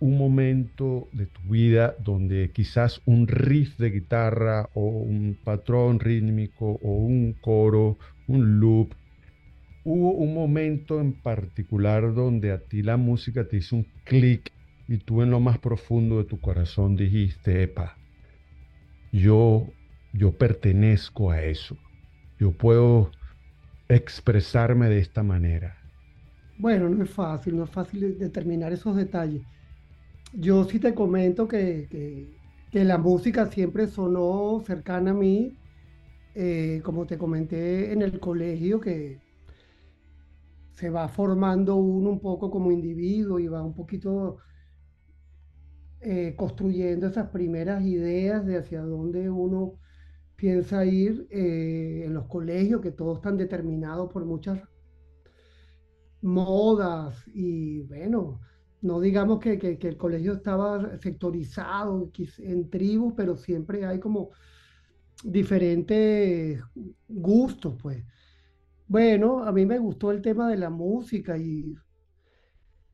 un 0.00 0.18
momento 0.18 1.08
de 1.12 1.26
tu 1.26 1.40
vida 1.42 1.94
donde 1.98 2.50
quizás 2.52 3.00
un 3.04 3.28
riff 3.28 3.78
de 3.78 3.90
guitarra 3.90 4.68
o 4.74 4.86
un 4.86 5.38
patrón 5.44 6.00
rítmico 6.00 6.78
o 6.82 6.96
un 6.96 7.34
coro, 7.34 7.98
un 8.26 8.58
loop, 8.58 8.94
hubo 9.84 10.12
un 10.12 10.34
momento 10.34 11.00
en 11.00 11.12
particular 11.12 12.14
donde 12.14 12.50
a 12.52 12.58
ti 12.58 12.82
la 12.82 12.96
música 12.96 13.46
te 13.46 13.58
hizo 13.58 13.76
un 13.76 13.86
clic 14.04 14.52
y 14.88 14.98
tú 14.98 15.22
en 15.22 15.30
lo 15.30 15.38
más 15.38 15.58
profundo 15.58 16.18
de 16.18 16.24
tu 16.24 16.40
corazón 16.40 16.96
dijiste, 16.96 17.62
epa, 17.62 17.96
yo, 19.12 19.68
yo 20.12 20.32
pertenezco 20.32 21.30
a 21.30 21.42
eso. 21.42 21.76
Yo 22.38 22.52
puedo 22.52 23.10
expresarme 23.88 24.88
de 24.88 24.98
esta 24.98 25.22
manera. 25.22 25.76
Bueno, 26.58 26.88
no 26.88 27.04
es 27.04 27.10
fácil, 27.10 27.56
no 27.56 27.64
es 27.64 27.70
fácil 27.70 28.18
determinar 28.18 28.72
esos 28.72 28.96
detalles. 28.96 29.42
Yo 30.32 30.64
sí 30.64 30.78
te 30.78 30.94
comento 30.94 31.48
que, 31.48 32.28
la 32.72 32.98
música 32.98 33.46
siempre 33.46 33.88
sonó 33.88 34.62
cercana 34.64 35.10
a 35.10 35.14
mí, 35.14 35.56
eh, 36.34 36.80
como 36.84 37.04
te 37.06 37.18
comenté 37.18 37.92
en 37.92 38.02
el 38.02 38.20
colegio, 38.20 38.80
que 38.80 39.18
se 40.72 40.88
va 40.88 41.08
formando 41.08 41.76
uno 41.76 42.10
un 42.10 42.20
poco 42.20 42.50
como 42.50 42.70
individuo 42.70 43.40
y 43.40 43.48
va 43.48 43.62
un 43.62 43.74
poquito 43.74 44.38
eh, 46.00 46.34
construyendo 46.36 47.08
esas 47.08 47.28
primeras 47.30 47.82
ideas 47.82 48.46
de 48.46 48.58
hacia 48.58 48.82
dónde 48.82 49.28
uno 49.28 49.74
piensa 50.36 50.84
ir 50.84 51.26
eh, 51.30 52.04
en 52.06 52.14
los 52.14 52.26
colegios, 52.26 52.80
que 52.80 52.92
todos 52.92 53.18
están 53.18 53.36
determinados 53.36 54.10
por 54.12 54.24
muchas 54.24 54.60
modas 56.22 57.22
y 57.34 57.80
bueno, 57.82 58.40
no 58.82 59.00
digamos 59.00 59.40
que, 59.40 59.58
que, 59.58 59.88
el 59.88 59.96
colegio 59.96 60.34
estaba 60.34 60.98
sectorizado 60.98 62.10
en 62.38 62.70
tribus, 62.70 63.14
pero 63.16 63.36
siempre 63.36 63.84
hay 63.84 64.00
como 64.00 64.30
diferentes 65.22 66.60
gustos, 67.08 67.76
pues. 67.80 68.04
Bueno, 68.88 69.44
a 69.44 69.52
mí 69.52 69.66
me 69.66 69.78
gustó 69.78 70.10
el 70.10 70.22
tema 70.22 70.48
de 70.50 70.56
la 70.56 70.70
música 70.70 71.38
y 71.38 71.76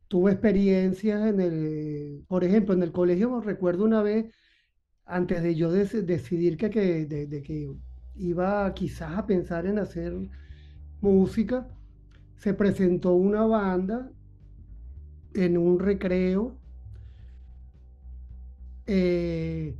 tuve 0.08 0.32
experiencias 0.32 1.26
en 1.26 1.40
el, 1.40 2.24
por 2.28 2.44
ejemplo, 2.44 2.74
en 2.74 2.82
el 2.82 2.92
colegio, 2.92 3.40
recuerdo 3.40 3.84
una 3.84 4.02
vez, 4.02 4.32
antes 5.04 5.42
de 5.42 5.54
yo 5.54 5.70
decidir 5.72 6.56
que, 6.56 6.70
que, 6.70 7.06
de, 7.06 7.42
que 7.42 7.72
iba 8.16 8.72
quizás 8.74 9.16
a 9.16 9.26
pensar 9.26 9.66
en 9.66 9.78
hacer 9.78 10.14
música, 11.00 11.68
se 12.36 12.54
presentó 12.54 13.14
una 13.14 13.46
banda 13.46 14.10
en 15.36 15.58
un 15.58 15.78
recreo 15.78 16.56
eh, 18.86 19.76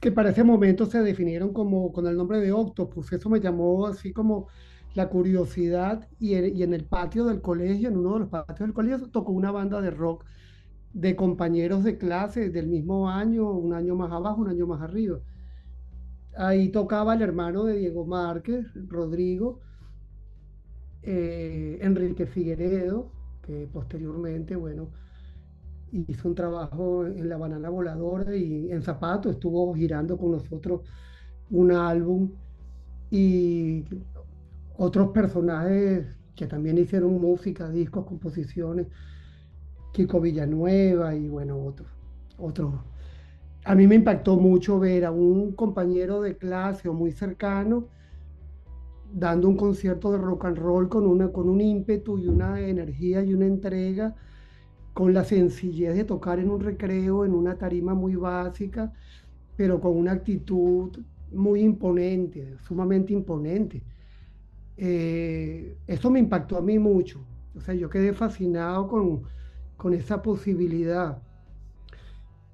que 0.00 0.12
para 0.12 0.30
ese 0.30 0.44
momento 0.44 0.86
se 0.86 1.02
definieron 1.02 1.52
como 1.52 1.92
con 1.92 2.06
el 2.06 2.16
nombre 2.16 2.40
de 2.40 2.52
Octopus. 2.52 3.12
Eso 3.12 3.30
me 3.30 3.40
llamó 3.40 3.86
así 3.86 4.12
como 4.12 4.48
la 4.94 5.08
curiosidad 5.08 6.08
y, 6.18 6.34
en 6.34 6.74
el 6.74 6.84
patio 6.84 7.24
del 7.26 7.40
colegio, 7.40 7.88
en 7.88 7.96
uno 7.98 8.14
de 8.14 8.20
los 8.20 8.28
patios 8.28 8.60
del 8.60 8.72
colegio, 8.72 9.08
tocó 9.10 9.32
una 9.32 9.50
banda 9.50 9.80
de 9.80 9.90
rock 9.90 10.24
de 10.94 11.14
compañeros 11.16 11.84
de 11.84 11.98
clase 11.98 12.50
del 12.50 12.68
mismo 12.68 13.10
año, 13.10 13.50
un 13.50 13.74
año 13.74 13.94
más 13.94 14.10
abajo, 14.12 14.40
un 14.42 14.48
año 14.48 14.66
más 14.66 14.80
arriba. 14.80 15.18
Ahí 16.36 16.70
tocaba 16.70 17.14
el 17.14 17.22
hermano 17.22 17.64
de 17.64 17.78
Diego 17.78 18.06
Márquez, 18.06 18.66
Rodrigo, 18.88 19.60
eh, 21.02 21.78
Enrique 21.82 22.26
Figueredo, 22.26 23.15
que 23.46 23.68
posteriormente, 23.72 24.56
bueno, 24.56 24.90
hizo 25.92 26.28
un 26.28 26.34
trabajo 26.34 27.06
en 27.06 27.28
La 27.28 27.36
Banana 27.36 27.70
Voladora 27.70 28.34
y 28.34 28.70
en 28.70 28.82
Zapato 28.82 29.30
estuvo 29.30 29.72
girando 29.74 30.18
con 30.18 30.32
nosotros 30.32 30.82
un 31.50 31.70
álbum 31.70 32.32
y 33.10 33.84
otros 34.76 35.10
personajes 35.10 36.06
que 36.34 36.46
también 36.46 36.76
hicieron 36.76 37.20
música, 37.20 37.70
discos, 37.70 38.04
composiciones, 38.04 38.88
Kiko 39.92 40.20
Villanueva 40.20 41.14
y 41.14 41.28
bueno, 41.28 41.58
otros. 41.58 41.88
Otros. 42.38 42.74
A 43.64 43.74
mí 43.74 43.86
me 43.86 43.94
impactó 43.94 44.36
mucho 44.36 44.78
ver 44.78 45.06
a 45.06 45.10
un 45.10 45.52
compañero 45.52 46.20
de 46.20 46.36
clase 46.36 46.88
o 46.88 46.92
muy 46.92 47.12
cercano 47.12 47.88
dando 49.16 49.48
un 49.48 49.56
concierto 49.56 50.12
de 50.12 50.18
rock 50.18 50.44
and 50.44 50.58
roll 50.58 50.88
con, 50.90 51.06
una, 51.06 51.32
con 51.32 51.48
un 51.48 51.60
ímpetu 51.62 52.18
y 52.18 52.28
una 52.28 52.60
energía 52.60 53.24
y 53.24 53.32
una 53.34 53.46
entrega, 53.46 54.14
con 54.92 55.14
la 55.14 55.24
sencillez 55.24 55.94
de 55.96 56.04
tocar 56.04 56.38
en 56.38 56.50
un 56.50 56.60
recreo, 56.60 57.24
en 57.24 57.32
una 57.34 57.56
tarima 57.58 57.94
muy 57.94 58.16
básica, 58.16 58.92
pero 59.56 59.80
con 59.80 59.96
una 59.96 60.12
actitud 60.12 60.90
muy 61.32 61.62
imponente, 61.62 62.56
sumamente 62.60 63.12
imponente. 63.14 63.82
Eh, 64.76 65.78
eso 65.86 66.10
me 66.10 66.20
impactó 66.20 66.58
a 66.58 66.62
mí 66.62 66.78
mucho. 66.78 67.26
O 67.54 67.60
sea, 67.60 67.74
yo 67.74 67.88
quedé 67.90 68.12
fascinado 68.14 68.88
con, 68.88 69.24
con 69.76 69.94
esa 69.94 70.22
posibilidad. 70.22 71.22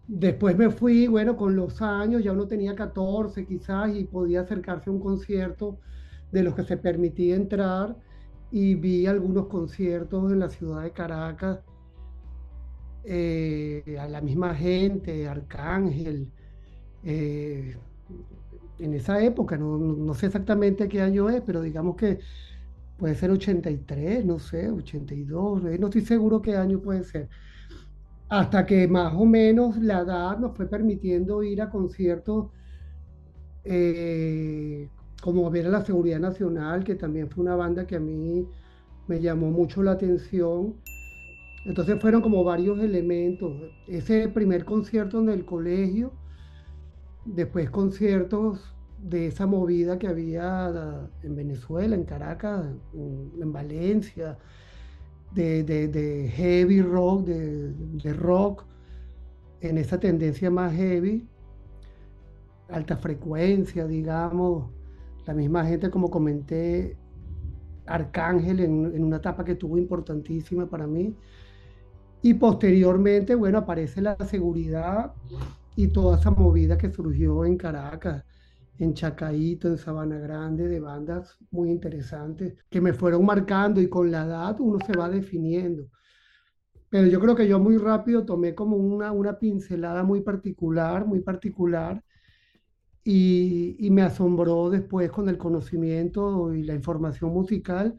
Después 0.06 0.56
me 0.56 0.70
fui, 0.70 1.06
bueno, 1.08 1.36
con 1.36 1.56
los 1.56 1.80
años, 1.82 2.22
ya 2.22 2.32
uno 2.32 2.46
tenía 2.46 2.74
14 2.76 3.46
quizás 3.46 3.94
y 3.96 4.04
podía 4.04 4.42
acercarse 4.42 4.90
a 4.90 4.92
un 4.92 5.00
concierto 5.00 5.78
de 6.32 6.42
los 6.42 6.54
que 6.54 6.64
se 6.64 6.76
permitía 6.76 7.36
entrar 7.36 7.96
y 8.50 8.74
vi 8.74 9.06
algunos 9.06 9.46
conciertos 9.46 10.32
en 10.32 10.40
la 10.40 10.48
ciudad 10.48 10.82
de 10.82 10.90
Caracas, 10.92 11.60
eh, 13.04 13.96
a 13.98 14.06
la 14.08 14.20
misma 14.20 14.54
gente, 14.54 15.28
Arcángel, 15.28 16.30
eh, 17.04 17.76
en 18.78 18.94
esa 18.94 19.22
época, 19.22 19.56
no, 19.56 20.14
sé 20.14 20.26
exactamente 20.26 20.88
qué 20.88 21.02
año 21.02 21.28
es, 21.30 21.42
pero 21.42 21.62
digamos 21.62 21.96
que 21.96 22.18
puede 22.98 23.14
ser 23.14 23.30
83, 23.30 24.24
no 24.24 24.38
sé, 24.38 24.70
82, 24.70 25.64
eh, 25.66 25.78
no 25.78 25.86
estoy 25.86 26.02
seguro 26.02 26.42
qué 26.42 26.56
año 26.56 26.80
puede 26.80 27.04
ser. 27.04 27.28
Hasta 28.28 28.64
que 28.64 28.88
más 28.88 29.14
o 29.14 29.26
menos 29.26 29.76
la 29.78 30.00
edad 30.00 30.38
nos 30.38 30.56
fue 30.56 30.66
permitiendo 30.68 31.42
ir 31.42 31.60
a 31.62 31.70
conciertos 31.70 32.50
como 35.22 35.48
ver 35.52 35.66
la 35.66 35.84
Seguridad 35.84 36.18
Nacional, 36.18 36.82
que 36.82 36.96
también 36.96 37.30
fue 37.30 37.44
una 37.44 37.54
banda 37.54 37.86
que 37.86 37.94
a 37.94 38.00
mí 38.00 38.44
me 39.06 39.20
llamó 39.20 39.52
mucho 39.52 39.80
la 39.80 39.92
atención. 39.92 40.74
Entonces 41.64 42.00
fueron 42.00 42.22
como 42.22 42.42
varios 42.42 42.80
elementos. 42.80 43.52
Ese 43.86 44.28
primer 44.28 44.64
concierto 44.64 45.20
en 45.20 45.28
el 45.28 45.44
colegio, 45.44 46.12
después 47.24 47.70
conciertos 47.70 48.74
de 49.00 49.28
esa 49.28 49.46
movida 49.46 49.96
que 49.96 50.08
había 50.08 51.08
en 51.22 51.36
Venezuela, 51.36 51.94
en 51.94 52.02
Caracas, 52.02 52.66
en, 52.92 53.52
Valencia, 53.52 54.38
de, 55.32 56.32
heavy 56.34 56.82
rock, 56.82 57.26
de, 57.26 58.12
rock, 58.12 58.64
en 59.60 59.78
esa 59.78 60.00
tendencia 60.00 60.50
más 60.50 60.74
heavy, 60.74 61.28
alta 62.68 62.96
frecuencia, 62.96 63.86
digamos, 63.86 64.81
la 65.26 65.34
misma 65.34 65.64
gente, 65.64 65.90
como 65.90 66.10
comenté, 66.10 66.96
Arcángel 67.86 68.60
en, 68.60 69.02
una 69.02 69.16
etapa 69.16 69.44
que 69.44 69.54
tuvo 69.54 69.78
importantísima 69.78 70.68
para 70.68 70.86
mí. 70.86 71.16
Y 72.22 72.34
posteriormente, 72.34 73.34
bueno, 73.34 73.58
aparece 73.58 74.00
la 74.00 74.16
seguridad 74.26 75.12
y 75.74 75.88
toda 75.88 76.18
esa 76.18 76.30
movida 76.30 76.78
que 76.78 76.90
surgió 76.90 77.44
en 77.44 77.56
Caracas, 77.56 78.24
en 78.78 78.94
Chacaíto, 78.94 79.68
en 79.68 79.78
Sabana 79.78 80.18
Grande, 80.18 80.68
de 80.68 80.80
bandas 80.80 81.36
muy 81.50 81.70
interesantes 81.70 82.54
que 82.70 82.80
me 82.80 82.92
fueron 82.92 83.26
marcando 83.26 83.80
y 83.80 83.88
con 83.88 84.10
la 84.10 84.24
edad 84.24 84.60
uno 84.60 84.78
se 84.86 84.96
va 84.96 85.08
definiendo. 85.08 85.88
Pero 86.88 87.08
yo 87.08 87.20
creo 87.20 87.34
que 87.34 87.48
yo 87.48 87.58
muy 87.58 87.78
rápido 87.78 88.24
tomé 88.24 88.54
como 88.54 88.76
una, 88.76 89.12
una 89.12 89.38
pincelada 89.38 90.04
muy 90.04 90.20
particular, 90.20 91.06
muy 91.06 91.20
particular, 91.20 92.04
y, 93.04 93.76
y 93.78 93.90
me 93.90 94.02
asombró 94.02 94.70
después 94.70 95.10
con 95.10 95.28
el 95.28 95.38
conocimiento 95.38 96.54
y 96.54 96.62
la 96.62 96.74
información 96.74 97.32
musical 97.32 97.98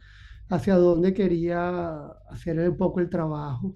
hacia 0.50 0.76
dónde 0.76 1.14
quería 1.14 2.06
hacer 2.30 2.60
un 2.60 2.78
poco 2.78 3.00
el 3.00 3.10
trabajo. 3.10 3.76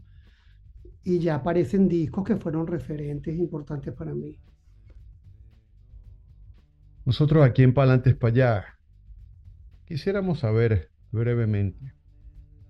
Y 1.04 1.20
ya 1.20 1.36
aparecen 1.36 1.88
discos 1.88 2.24
que 2.26 2.36
fueron 2.36 2.68
referentes 2.68 3.38
importantes 3.38 3.94
para 3.94 4.14
mí. 4.14 4.40
Nosotros 7.06 7.46
aquí 7.46 7.64
en 7.64 7.74
Palantes 7.74 8.16
para 8.16 8.32
allá 8.34 8.66
quisiéramos 9.86 10.40
saber 10.40 10.92
brevemente 11.12 11.94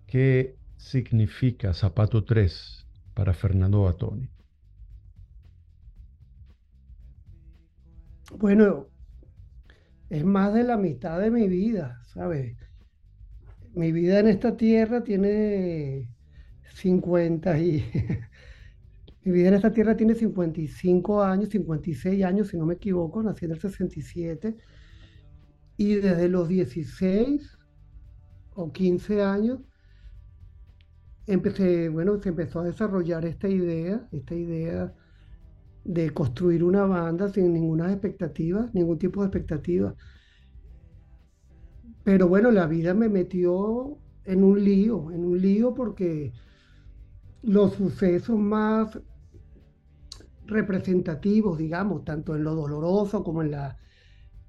qué 0.05 0.57
significa 0.77 1.73
Zapato 1.73 2.23
3 2.23 2.87
para 3.15 3.33
Fernando 3.33 3.81
Batoni. 3.83 4.29
Bueno, 8.35 8.87
es 10.09 10.23
más 10.25 10.53
de 10.53 10.63
la 10.63 10.77
mitad 10.77 11.19
de 11.19 11.31
mi 11.31 11.47
vida, 11.47 12.01
¿sabes? 12.13 12.57
Mi 13.73 13.91
vida 13.91 14.19
en 14.19 14.27
esta 14.27 14.57
tierra 14.57 15.03
tiene 15.03 16.09
50 16.73 17.59
y 17.59 17.85
Mi 19.27 19.33
vida 19.33 19.49
en 19.49 19.55
esta 19.55 19.73
tierra 19.73 19.97
tiene 19.97 20.15
55 20.15 21.21
años, 21.21 21.49
56 21.49 22.23
años, 22.23 22.47
si 22.47 22.57
no 22.57 22.65
me 22.65 22.75
equivoco, 22.75 23.21
nací 23.21 23.43
en 23.43 23.51
el 23.51 23.59
67. 23.59 24.55
Y 25.75 25.95
desde 25.95 26.29
los 26.29 26.47
16 26.47 27.57
o 28.53 28.71
15 28.71 29.21
años 29.23 29.59
empecé, 31.25 31.89
bueno, 31.89 32.21
se 32.21 32.29
empezó 32.29 32.61
a 32.61 32.63
desarrollar 32.63 33.25
esta 33.25 33.49
idea, 33.49 34.07
esta 34.13 34.33
idea 34.33 34.93
de 35.87 36.11
construir 36.11 36.63
una 36.63 36.85
banda 36.85 37.29
sin 37.29 37.53
ninguna 37.53 37.91
expectativa, 37.91 38.69
ningún 38.73 38.99
tipo 38.99 39.21
de 39.21 39.27
expectativa. 39.27 39.95
Pero 42.03 42.27
bueno, 42.27 42.51
la 42.51 42.67
vida 42.67 42.93
me 42.93 43.09
metió 43.09 43.97
en 44.25 44.43
un 44.43 44.63
lío, 44.63 45.11
en 45.11 45.23
un 45.23 45.41
lío 45.41 45.73
porque 45.73 46.33
los 47.41 47.73
sucesos 47.75 48.37
más 48.37 48.99
representativos, 50.45 51.57
digamos, 51.57 52.03
tanto 52.03 52.35
en 52.35 52.43
lo 52.43 52.53
doloroso 52.55 53.23
como 53.23 53.41
en 53.41 53.51
la, 53.51 53.77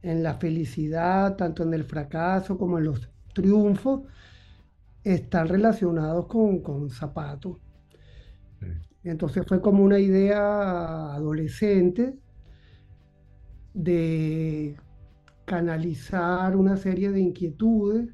en 0.02 0.22
la 0.24 0.34
felicidad, 0.34 1.36
tanto 1.36 1.62
en 1.62 1.72
el 1.74 1.84
fracaso 1.84 2.58
como 2.58 2.78
en 2.78 2.84
los 2.84 3.08
triunfos, 3.32 4.02
están 5.04 5.48
relacionados 5.48 6.26
con, 6.26 6.60
con 6.62 6.90
zapatos. 6.90 7.58
Entonces 9.10 9.44
fue 9.46 9.60
como 9.60 9.82
una 9.82 9.98
idea 9.98 11.14
adolescente 11.14 12.18
de 13.74 14.76
canalizar 15.44 16.56
una 16.56 16.76
serie 16.76 17.10
de 17.10 17.20
inquietudes 17.20 18.08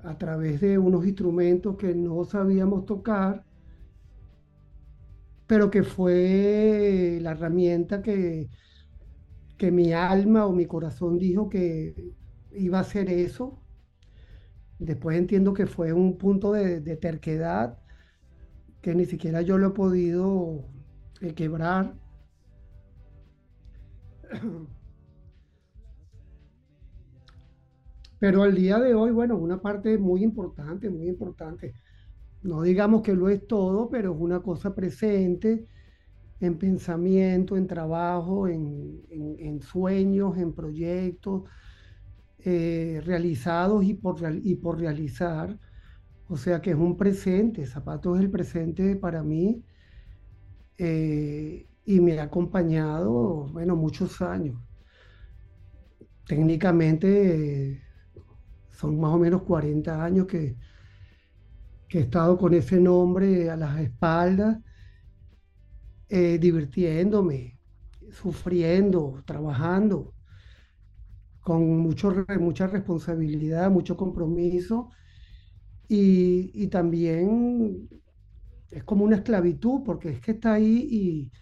a 0.00 0.16
través 0.18 0.60
de 0.60 0.78
unos 0.78 1.06
instrumentos 1.06 1.76
que 1.76 1.94
no 1.94 2.24
sabíamos 2.24 2.86
tocar 2.86 3.44
pero 5.48 5.70
que 5.70 5.82
fue 5.82 7.18
la 7.22 7.30
herramienta 7.32 8.02
que, 8.02 8.50
que 9.56 9.72
mi 9.72 9.94
alma 9.94 10.46
o 10.46 10.52
mi 10.52 10.66
corazón 10.66 11.18
dijo 11.18 11.48
que 11.48 12.12
iba 12.52 12.78
a 12.78 12.84
ser 12.84 13.08
eso. 13.08 13.58
Después 14.78 15.16
entiendo 15.16 15.54
que 15.54 15.66
fue 15.66 15.94
un 15.94 16.18
punto 16.18 16.52
de, 16.52 16.80
terquedad 16.98 17.78
que 18.88 18.94
ni 18.94 19.04
siquiera 19.04 19.42
yo 19.42 19.58
lo 19.58 19.66
he 19.66 19.70
podido 19.72 20.64
eh, 21.20 21.34
quebrar. 21.34 21.92
Pero 28.18 28.42
al 28.44 28.54
día 28.54 28.78
de 28.78 28.94
hoy, 28.94 29.10
bueno, 29.10 29.36
una 29.36 29.60
parte 29.60 29.98
muy 29.98 30.24
importante, 30.24 30.88
muy 30.88 31.06
importante 31.06 31.74
no 32.40 32.62
digamos 32.62 33.02
que 33.02 33.12
lo 33.12 33.28
es 33.28 33.46
todo, 33.46 33.90
pero 33.90 34.14
es 34.14 34.18
una 34.18 34.40
cosa 34.40 34.74
presente 34.74 35.66
en 36.40 36.56
pensamiento, 36.56 37.58
en 37.58 37.66
trabajo, 37.66 38.48
en, 38.48 39.60
sueños, 39.60 40.38
en 40.38 40.54
proyectos 40.54 41.42
eh, 42.38 43.02
realizados 43.04 43.84
y 43.84 43.92
por, 43.92 44.18
y 44.42 44.54
por 44.54 44.78
realizar. 44.78 45.58
O 46.28 46.36
sea 46.36 46.60
que 46.60 46.70
es 46.70 46.76
un 46.76 46.96
presente, 46.96 47.66
Zapato 47.66 48.14
es 48.14 48.20
el 48.20 48.30
presente 48.30 48.96
para 48.96 49.22
mí 49.22 49.64
eh, 50.76 51.66
y 51.86 52.00
me 52.00 52.20
ha 52.20 52.24
acompañado, 52.24 53.48
bueno, 53.48 53.76
muchos 53.76 54.20
años. 54.20 54.60
Técnicamente 56.26 57.82
son 58.70 59.00
más 59.00 59.14
o 59.14 59.18
menos 59.18 59.42
40 59.42 60.04
años 60.04 60.26
que, 60.26 60.54
que 61.88 62.00
he 62.00 62.02
estado 62.02 62.36
con 62.36 62.52
ese 62.52 62.78
nombre 62.78 63.48
a 63.48 63.56
las 63.56 63.80
espaldas, 63.80 64.58
eh, 66.10 66.38
divirtiéndome, 66.38 67.58
sufriendo, 68.10 69.22
trabajando, 69.24 70.14
con 71.40 71.78
mucho, 71.78 72.26
mucha 72.38 72.66
responsabilidad, 72.66 73.70
mucho 73.70 73.96
compromiso 73.96 74.90
y, 75.88 76.66
también 76.68 77.88
es 78.70 78.84
como 78.84 79.04
una 79.04 79.16
esclavitud 79.16 79.82
porque 79.84 80.10
es 80.10 80.20
que 80.20 80.32
está 80.32 80.54
ahí 80.54 80.86
y, 80.90 81.32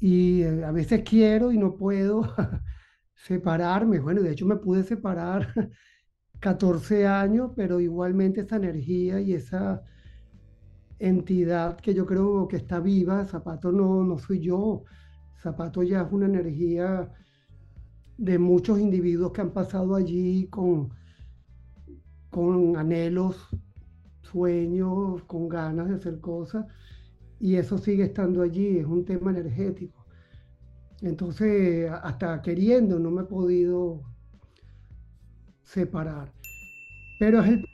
y 0.00 0.42
eh, 0.42 0.64
a 0.64 0.70
veces 0.70 1.02
quiero 1.04 1.50
y 1.52 1.58
no 1.58 1.74
puedo 1.74 2.32
separarme. 3.14 3.98
Bueno, 3.98 4.22
de 4.22 4.30
hecho 4.32 4.46
me 4.46 4.56
pude 4.56 4.84
separar 4.84 5.52
14 6.40 7.06
años, 7.06 7.52
pero 7.56 7.80
igualmente 7.80 8.42
esa 8.42 8.56
energía 8.56 9.20
y 9.20 9.34
esa 9.34 9.82
entidad 10.98 11.76
que 11.76 11.94
yo 11.94 12.06
creo 12.06 12.46
que 12.48 12.56
está 12.56 12.80
viva, 12.80 13.26
Zapato 13.26 13.72
no, 13.72 14.04
no 14.04 14.18
soy 14.18 14.40
yo, 14.40 14.84
Zapato 15.42 15.82
ya 15.82 16.02
es 16.02 16.12
una 16.12 16.26
energía 16.26 17.10
de 18.16 18.38
muchos 18.38 18.78
individuos 18.78 19.32
que 19.32 19.40
han 19.40 19.50
pasado 19.50 19.94
allí 19.96 20.46
con, 20.48 20.90
con 22.30 22.76
anhelos, 22.76 23.48
sueños, 24.34 25.22
con 25.24 25.48
ganas 25.48 25.88
de 25.88 25.94
hacer 25.94 26.20
cosas, 26.20 26.66
y 27.40 27.54
eso 27.56 27.78
sigue 27.78 28.04
estando 28.04 28.42
allí, 28.42 28.78
es 28.78 28.86
un 28.86 29.04
tema 29.04 29.30
energético. 29.30 30.04
Entonces, 31.02 31.90
hasta 32.02 32.42
queriendo, 32.42 32.98
no 32.98 33.10
me 33.10 33.22
he 33.22 33.26
podido 33.26 34.02
separar. 35.62 36.32
Pero 37.20 37.40
es 37.42 37.48
el, 37.48 37.64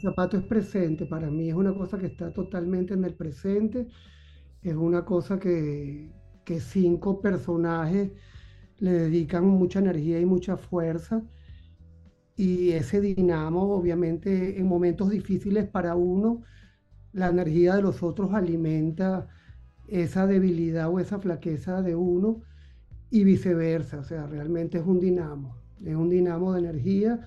zapato 0.00 0.36
es 0.38 0.44
presente, 0.44 1.06
para 1.06 1.28
mí 1.30 1.48
es 1.48 1.54
una 1.54 1.74
cosa 1.74 1.98
que 1.98 2.06
está 2.06 2.32
totalmente 2.32 2.94
en 2.94 3.04
el 3.04 3.14
presente, 3.14 3.88
es 4.62 4.74
una 4.74 5.04
cosa 5.04 5.38
que, 5.40 6.12
que 6.44 6.60
cinco 6.60 7.20
personajes 7.20 8.12
le 8.78 8.92
dedican 8.92 9.44
mucha 9.46 9.80
energía 9.80 10.20
y 10.20 10.26
mucha 10.26 10.56
fuerza 10.56 11.22
y 12.36 12.72
ese 12.72 13.00
dinamo, 13.00 13.74
obviamente, 13.74 14.58
en 14.60 14.66
momentos 14.66 15.10
difíciles 15.10 15.66
para 15.68 15.96
uno, 15.96 16.42
la 17.12 17.28
energía 17.28 17.76
de 17.76 17.82
los 17.82 18.02
otros 18.02 18.34
alimenta 18.34 19.28
esa 19.88 20.26
debilidad 20.26 20.90
o 20.90 21.00
esa 21.00 21.18
flaqueza 21.18 21.82
de 21.82 21.96
uno 21.96 22.42
y 23.10 23.24
viceversa. 23.24 24.00
O 24.00 24.04
sea, 24.04 24.26
realmente 24.26 24.78
es 24.78 24.86
un 24.86 25.00
dinamo, 25.00 25.56
es 25.84 25.94
un 25.96 26.10
dinamo 26.10 26.52
de 26.52 26.60
energía 26.60 27.26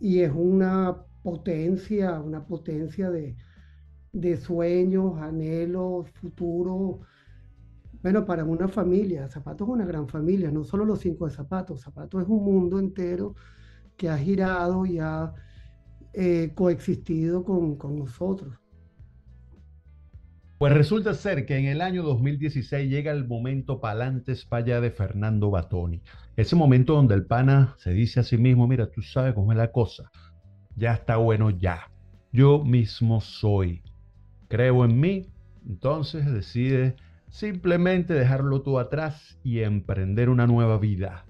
y 0.00 0.20
es 0.20 0.32
una 0.34 1.04
potencia, 1.22 2.20
una 2.20 2.46
potencia 2.46 3.10
de, 3.10 3.36
de 4.12 4.36
sueños, 4.36 5.18
anhelos, 5.20 6.10
futuro. 6.10 7.00
Bueno, 8.02 8.26
para 8.26 8.44
una 8.44 8.68
familia, 8.68 9.28
Zapatos 9.28 9.66
es 9.68 9.72
una 9.72 9.86
gran 9.86 10.08
familia, 10.08 10.50
no 10.50 10.64
solo 10.64 10.84
los 10.84 11.00
cinco 11.00 11.26
de 11.26 11.32
Zapatos, 11.32 11.80
Zapatos 11.82 12.22
es 12.22 12.28
un 12.28 12.44
mundo 12.44 12.78
entero 12.78 13.34
que 13.96 14.08
ha 14.08 14.18
girado 14.18 14.86
y 14.86 14.98
ha 14.98 15.32
eh, 16.12 16.52
coexistido 16.54 17.44
con, 17.44 17.76
con 17.76 17.98
nosotros. 17.98 18.54
Pues 20.58 20.72
resulta 20.72 21.12
ser 21.14 21.44
que 21.46 21.58
en 21.58 21.66
el 21.66 21.80
año 21.80 22.02
2016 22.02 22.88
llega 22.88 23.12
el 23.12 23.26
momento 23.26 23.80
palantes 23.80 24.44
para 24.44 24.64
allá 24.64 24.80
de 24.80 24.90
Fernando 24.90 25.50
Batoni. 25.50 26.00
Ese 26.36 26.56
momento 26.56 26.94
donde 26.94 27.14
el 27.14 27.26
pana 27.26 27.74
se 27.78 27.92
dice 27.92 28.20
a 28.20 28.22
sí 28.22 28.38
mismo, 28.38 28.66
mira, 28.66 28.90
tú 28.90 29.02
sabes 29.02 29.34
cómo 29.34 29.52
es 29.52 29.58
la 29.58 29.72
cosa. 29.72 30.10
Ya 30.76 30.94
está 30.94 31.16
bueno 31.16 31.50
ya. 31.50 31.90
Yo 32.32 32.64
mismo 32.64 33.20
soy. 33.20 33.82
Creo 34.48 34.84
en 34.84 34.98
mí. 34.98 35.26
Entonces 35.66 36.32
decide 36.32 36.96
simplemente 37.28 38.14
dejarlo 38.14 38.62
todo 38.62 38.78
atrás 38.78 39.38
y 39.42 39.60
emprender 39.60 40.28
una 40.28 40.46
nueva 40.46 40.78
vida, 40.78 41.24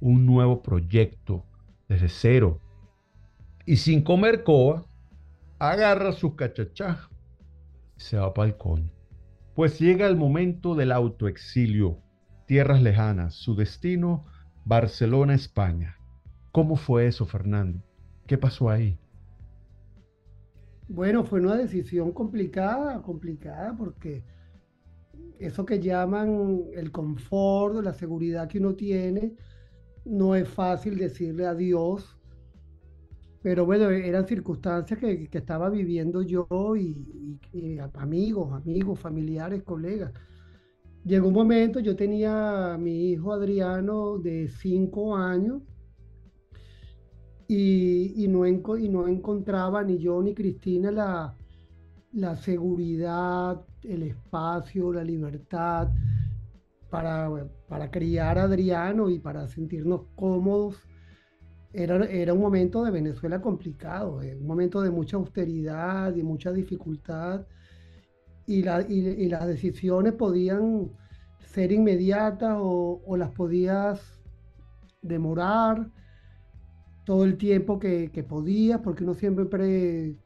un 0.00 0.26
nuevo 0.26 0.62
proyecto, 0.62 1.44
desde 1.88 2.08
cero. 2.08 2.60
Y 3.64 3.76
sin 3.76 4.02
comer 4.02 4.44
coa, 4.44 4.86
agarra 5.58 6.12
sus 6.12 6.34
cachachás 6.34 6.98
y 7.96 8.00
se 8.00 8.16
va 8.16 8.32
para 8.32 8.48
el 8.48 8.56
coño. 8.56 8.90
Pues 9.54 9.78
llega 9.78 10.06
el 10.06 10.16
momento 10.16 10.74
del 10.74 10.92
autoexilio, 10.92 11.98
tierras 12.46 12.82
lejanas, 12.82 13.34
su 13.34 13.54
destino, 13.54 14.26
Barcelona, 14.64 15.34
España. 15.34 15.96
¿Cómo 16.52 16.76
fue 16.76 17.06
eso, 17.06 17.26
Fernando? 17.26 17.82
¿Qué 18.26 18.36
pasó 18.38 18.68
ahí? 18.68 18.98
Bueno, 20.88 21.24
fue 21.24 21.40
una 21.40 21.56
decisión 21.56 22.12
complicada, 22.12 23.02
complicada, 23.02 23.76
porque 23.76 24.24
eso 25.38 25.64
que 25.66 25.80
llaman 25.80 26.60
el 26.74 26.92
confort, 26.92 27.82
la 27.82 27.92
seguridad 27.92 28.48
que 28.48 28.58
uno 28.58 28.74
tiene, 28.74 29.34
no 30.06 30.34
es 30.34 30.48
fácil 30.48 30.96
decirle 30.96 31.46
adiós, 31.46 32.16
pero 33.42 33.66
bueno, 33.66 33.90
eran 33.90 34.26
circunstancias 34.26 34.98
que, 34.98 35.28
estaba 35.32 35.68
viviendo 35.68 36.22
yo 36.22 36.46
y, 36.76 37.38
amigos, 37.94 38.52
amigos, 38.52 38.98
familiares, 38.98 39.62
colegas. 39.62 40.12
Llegó 41.04 41.28
un 41.28 41.34
momento, 41.34 41.78
yo 41.78 41.94
tenía 41.94 42.74
a 42.74 42.78
mi 42.78 43.10
hijo 43.10 43.32
Adriano 43.32 44.18
de 44.18 44.48
cinco 44.48 45.16
años 45.16 45.62
y, 47.46 48.26
no, 48.28 48.46
y 48.46 48.88
no 48.88 49.06
encontraba 49.06 49.84
ni 49.84 49.98
yo 49.98 50.20
ni 50.22 50.34
Cristina 50.34 50.90
la, 50.90 51.36
la 52.12 52.34
seguridad, 52.36 53.64
el 53.84 54.02
espacio, 54.02 54.92
la 54.92 55.04
libertad 55.04 55.88
para, 56.90 57.90
criar 57.90 58.38
a 58.38 58.44
Adriano 58.44 59.10
y 59.10 59.18
para 59.18 59.48
sentirnos 59.48 60.02
cómodos. 60.14 60.76
Era, 61.72 62.04
era 62.06 62.32
un 62.32 62.40
momento 62.40 62.84
de 62.84 62.90
Venezuela 62.90 63.40
complicado, 63.40 64.22
eh, 64.22 64.36
un 64.36 64.46
momento 64.46 64.80
de 64.80 64.90
mucha 64.90 65.16
austeridad 65.16 66.14
y 66.14 66.22
mucha 66.22 66.52
dificultad. 66.52 67.46
Y, 68.46 68.62
las 68.62 69.46
decisiones 69.46 70.12
podían 70.12 70.92
ser 71.40 71.72
inmediatas 71.72 72.56
o, 72.60 73.16
las 73.16 73.30
podías 73.32 74.00
demorar 75.02 75.90
todo 77.04 77.24
el 77.24 77.36
tiempo 77.36 77.78
que, 77.78 78.10
que 78.12 78.22
podías, 78.22 78.80
porque 78.80 79.04
uno 79.04 79.14
siempre 79.14 80.16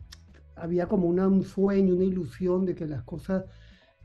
había 0.54 0.86
como 0.86 1.08
una, 1.08 1.26
un 1.26 1.42
sueño, 1.42 1.94
una 1.94 2.04
ilusión 2.04 2.66
de 2.66 2.74
que 2.74 2.86
las 2.86 3.02
cosas 3.02 3.44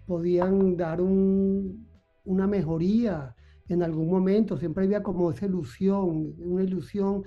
podían 0.05 0.77
dar 0.77 1.01
un, 1.01 1.87
una 2.25 2.47
mejoría 2.47 3.35
en 3.67 3.81
algún 3.81 4.09
momento, 4.09 4.57
siempre 4.57 4.85
había 4.85 5.01
como 5.01 5.31
esa 5.31 5.45
ilusión, 5.45 6.35
una 6.37 6.63
ilusión 6.63 7.23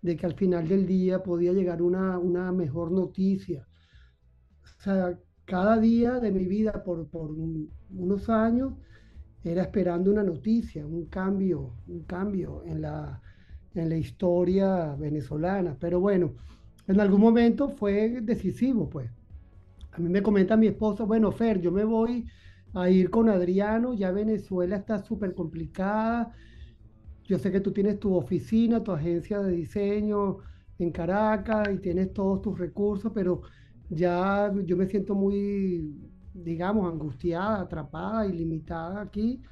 de 0.00 0.16
que 0.16 0.26
al 0.26 0.34
final 0.34 0.66
del 0.68 0.86
día 0.86 1.22
podía 1.22 1.52
llegar 1.52 1.82
una, 1.82 2.18
una 2.18 2.50
mejor 2.52 2.90
noticia. 2.90 3.66
O 4.64 4.82
sea, 4.82 5.18
cada 5.44 5.78
día 5.78 6.18
de 6.18 6.32
mi 6.32 6.46
vida 6.46 6.82
por, 6.82 7.06
por 7.08 7.30
unos 7.30 8.28
años 8.28 8.72
era 9.44 9.62
esperando 9.62 10.10
una 10.10 10.22
noticia, 10.22 10.86
un 10.86 11.06
cambio, 11.06 11.74
un 11.88 12.04
cambio 12.04 12.62
en 12.64 12.82
la, 12.82 13.20
en 13.74 13.88
la 13.88 13.96
historia 13.96 14.94
venezolana. 14.94 15.76
Pero 15.78 16.00
bueno, 16.00 16.34
en 16.86 17.00
algún 17.00 17.20
momento 17.20 17.68
fue 17.68 18.20
decisivo, 18.22 18.88
pues. 18.88 19.10
A 19.92 19.98
mí 19.98 20.08
me 20.08 20.22
comenta 20.22 20.56
mi 20.56 20.68
esposo, 20.68 21.06
bueno, 21.06 21.30
Fer, 21.32 21.60
yo 21.60 21.70
me 21.70 21.84
voy 21.84 22.24
a 22.74 22.90
ir 22.90 23.10
con 23.10 23.28
Adriano, 23.28 23.94
ya 23.94 24.10
Venezuela 24.12 24.76
está 24.76 25.02
súper 25.02 25.34
complicada. 25.34 26.32
Yo 27.24 27.38
sé 27.38 27.52
que 27.52 27.60
tú 27.60 27.72
tienes 27.72 27.98
tu 28.00 28.14
oficina, 28.16 28.82
tu 28.82 28.92
agencia 28.92 29.40
de 29.40 29.52
diseño 29.52 30.38
en 30.78 30.90
Caracas 30.92 31.68
y 31.72 31.78
tienes 31.78 32.12
todos 32.12 32.42
tus 32.42 32.58
recursos, 32.58 33.12
pero 33.14 33.42
ya 33.88 34.52
yo 34.64 34.76
me 34.76 34.86
siento 34.86 35.14
muy, 35.14 36.10
digamos, 36.32 36.92
angustiada, 36.92 37.60
atrapada 37.62 38.26
y 38.26 38.32
limitada 38.32 39.00
aquí. 39.02 39.42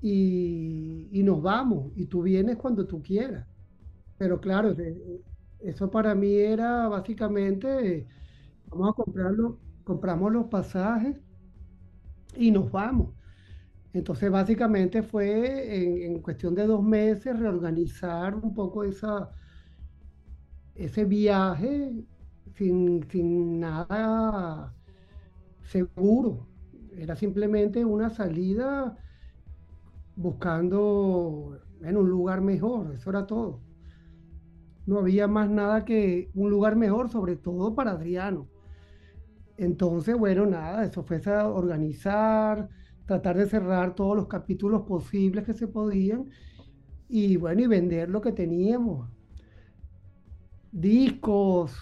Y, 0.00 1.08
y 1.12 1.22
nos 1.24 1.42
vamos, 1.42 1.92
y 1.96 2.06
tú 2.06 2.22
vienes 2.22 2.56
cuando 2.56 2.86
tú 2.86 3.02
quieras. 3.02 3.48
Pero 4.18 4.40
claro, 4.40 4.74
eso 5.60 5.90
para 5.90 6.14
mí 6.14 6.34
era 6.36 6.88
básicamente, 6.88 8.08
vamos 8.66 8.90
a 8.90 8.94
comprarlo, 8.94 9.60
compramos 9.84 10.32
los 10.32 10.46
pasajes 10.48 11.16
y 12.38 12.50
nos 12.50 12.70
vamos. 12.70 13.14
Entonces, 13.92 14.30
básicamente 14.30 15.02
fue 15.02 16.04
en, 16.06 16.20
cuestión 16.20 16.54
de 16.54 16.66
dos 16.66 16.82
meses 16.82 17.38
reorganizar 17.38 18.34
un 18.34 18.54
poco 18.54 18.84
esa, 18.84 19.30
ese 20.74 21.04
viaje 21.04 22.04
sin, 22.54 23.08
sin 23.10 23.60
nada 23.60 24.74
seguro. 25.62 26.46
Era 26.96 27.16
simplemente 27.16 27.84
una 27.84 28.10
salida 28.10 28.96
buscando 30.16 31.58
en 31.82 31.96
un 31.96 32.08
lugar 32.08 32.40
mejor, 32.40 32.92
eso 32.94 33.10
era 33.10 33.26
todo. 33.26 33.60
No 34.86 34.98
había 34.98 35.26
más 35.26 35.50
nada 35.50 35.84
que 35.84 36.30
un 36.34 36.50
lugar 36.50 36.76
mejor, 36.76 37.10
sobre 37.10 37.36
todo 37.36 37.74
para 37.74 37.92
Adriano. 37.92 38.48
Entonces, 39.56 40.16
bueno, 40.16 40.46
nada, 40.46 40.84
eso 40.84 41.02
fue 41.02 41.20
a 41.26 41.48
organizar, 41.48 42.68
tratar 43.06 43.36
de 43.38 43.46
cerrar 43.46 43.94
todos 43.94 44.16
los 44.16 44.28
capítulos 44.28 44.82
posibles 44.82 45.44
que 45.44 45.54
se 45.54 45.68
podían 45.68 46.26
y 47.08 47.36
bueno, 47.36 47.62
y 47.62 47.66
vender 47.66 48.10
lo 48.10 48.20
que 48.20 48.32
teníamos. 48.32 49.08
Discos, 50.72 51.72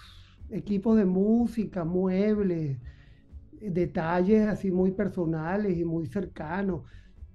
equipos 0.49 0.97
de 0.97 1.05
música, 1.05 1.83
muebles, 1.83 2.79
detalles 3.51 4.47
así 4.47 4.71
muy 4.71 4.91
personales 4.91 5.77
y 5.77 5.83
muy 5.85 6.07
cercanos. 6.07 6.83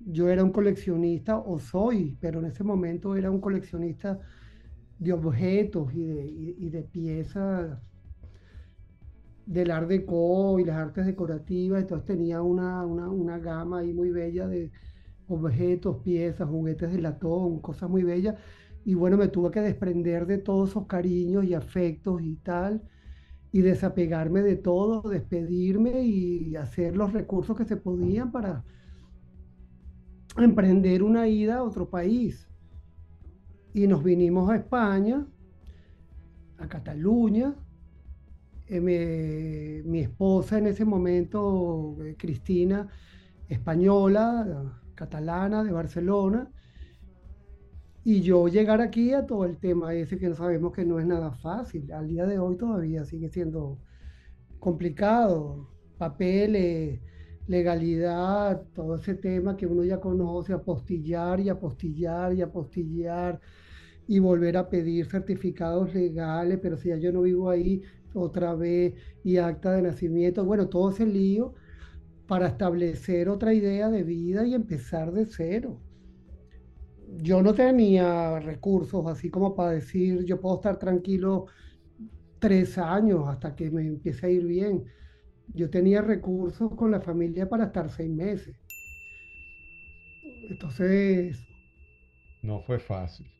Yo 0.01 0.29
era 0.31 0.45
un 0.45 0.53
coleccionista, 0.53 1.39
o 1.39 1.59
soy, 1.59 2.17
pero 2.21 2.41
en 2.41 2.47
ese 2.47 2.65
momento 2.65 3.17
era 3.17 3.31
un 3.31 3.41
coleccionista 3.41 4.19
de 4.99 5.13
objetos 5.13 5.93
y 5.95 6.05
de, 6.05 6.27
y 6.27 6.71
de 6.71 6.83
piezas 6.83 7.79
del 9.47 9.71
Art 9.71 9.89
Deco 9.89 10.59
y 10.59 10.65
las 10.65 10.77
artes 10.77 11.07
decorativas, 11.07 11.81
entonces 11.81 12.07
tenía 12.07 12.43
una, 12.43 12.85
una, 12.87 13.39
gama 13.39 13.81
ahí 13.81 13.93
muy 13.93 14.11
bella 14.11 14.47
de 14.47 14.71
objetos, 15.29 15.99
piezas, 16.03 16.49
juguetes 16.49 16.93
de 16.93 17.01
latón, 17.01 17.61
cosas 17.61 17.89
muy 17.91 18.03
bellas. 18.03 18.37
Y 18.85 18.95
bueno, 18.95 19.17
me 19.17 19.29
tuve 19.29 19.51
que 19.51 19.61
desprender 19.61 20.27
de 20.27 20.39
todos 20.39 20.71
esos 20.71 20.87
cariños 20.87 21.45
y 21.45 21.55
afectos 21.55 22.23
y 22.23 22.37
tal, 22.37 22.83
y 23.53 23.61
desapegarme 23.63 24.43
de 24.43 24.57
todo, 24.57 25.09
despedirme 25.09 26.03
y 26.03 26.57
hacer 26.57 26.97
los 26.97 27.13
recursos 27.13 27.57
que 27.57 27.65
se 27.65 27.77
podían 27.77 28.31
para 28.31 28.65
emprender 30.37 31.03
una 31.03 31.29
ida 31.29 31.57
a 31.57 31.63
otro 31.63 31.91
país. 31.91 32.49
Y 33.75 33.87
nos 33.87 34.03
vinimos 34.03 34.51
a 34.51 34.57
España, 34.57 35.27
a 36.59 36.69
Cataluña, 36.69 37.55
eh, 38.71 39.83
mi 39.85 40.01
esposa 40.01 40.59
en 40.59 40.69
ese 40.69 40.85
momento, 40.85 41.97
eh, 42.05 42.17
Cristina, 42.19 42.89
española, 43.49 44.81
catalana, 44.95 45.65
de 45.65 45.73
Barcelona, 45.73 46.51
Y 48.03 48.23
yo 48.23 48.49
llegar 48.49 48.81
aquí 48.81 49.13
a 49.13 49.27
todo 49.27 49.45
el 49.45 49.59
tema 49.59 49.95
ese 49.95 50.19
que 50.19 50.35
sabemos 50.35 50.73
que 50.73 50.85
no 50.85 50.99
es 51.01 51.07
nada 51.07 51.33
fácil. 51.33 51.93
Al 51.93 52.09
día 52.09 52.27
de 52.27 52.39
hoy 52.39 52.57
todavía 52.57 53.05
sigue 53.05 53.29
siendo 53.29 53.79
complicado. 54.59 55.69
Papeles, 55.99 57.01
legalidad, 57.47 58.63
todo 58.75 58.97
ese 58.97 59.15
tema 59.15 59.57
que 59.57 59.67
uno 59.67 59.85
ya 59.85 60.01
conoce, 60.01 60.53
apostillar 60.55 61.41
y 61.41 61.49
apostillar 61.51 62.33
y 62.35 62.43
apostillar 62.43 63.41
y 64.11 64.19
volver 64.21 64.57
a 64.59 64.69
pedir 64.71 65.07
certificados 65.07 65.95
legales, 65.95 66.59
pero 66.63 66.77
si 66.79 66.91
ya 66.91 66.99
yo 66.99 67.13
no 67.13 67.23
vivo 67.23 67.51
ahí 67.51 67.83
otra 68.15 68.55
vez 68.57 68.95
y 69.25 69.39
acta 69.39 69.73
de 69.73 69.83
nacimiento, 69.83 70.45
bueno, 70.45 70.69
todo 70.69 70.91
ese 70.91 71.07
lío 71.07 71.55
para 72.27 72.49
establecer 72.49 73.29
otra 73.31 73.55
idea 73.55 73.91
de 73.91 74.05
vida 74.05 74.47
y 74.47 74.55
empezar 74.55 75.13
de 75.13 75.27
cero. 75.27 75.83
Yo 77.23 77.43
no 77.43 77.55
tenía 77.55 78.39
recursos 78.41 79.07
así 79.07 79.31
como 79.31 79.55
para 79.55 79.73
decir, 79.73 80.25
yo 80.25 80.41
puedo 80.41 80.57
estar 80.57 80.79
tranquilo 80.79 81.47
tres 82.41 82.79
años 82.79 83.29
hasta 83.29 83.55
que 83.57 83.71
me 83.71 83.87
empiece 83.87 84.27
a 84.27 84.31
ir 84.31 84.47
bien. 84.47 84.85
Yo 85.49 85.71
tenía 85.71 86.03
recursos 86.03 86.75
con 86.77 86.91
la 86.93 87.01
familia 87.03 87.49
para 87.49 87.67
estar 87.67 87.91
seis 87.91 88.11
meses. 88.11 88.57
Entonces, 90.51 91.47
No 92.43 92.61
fue 92.61 92.79
fácil. 92.79 93.31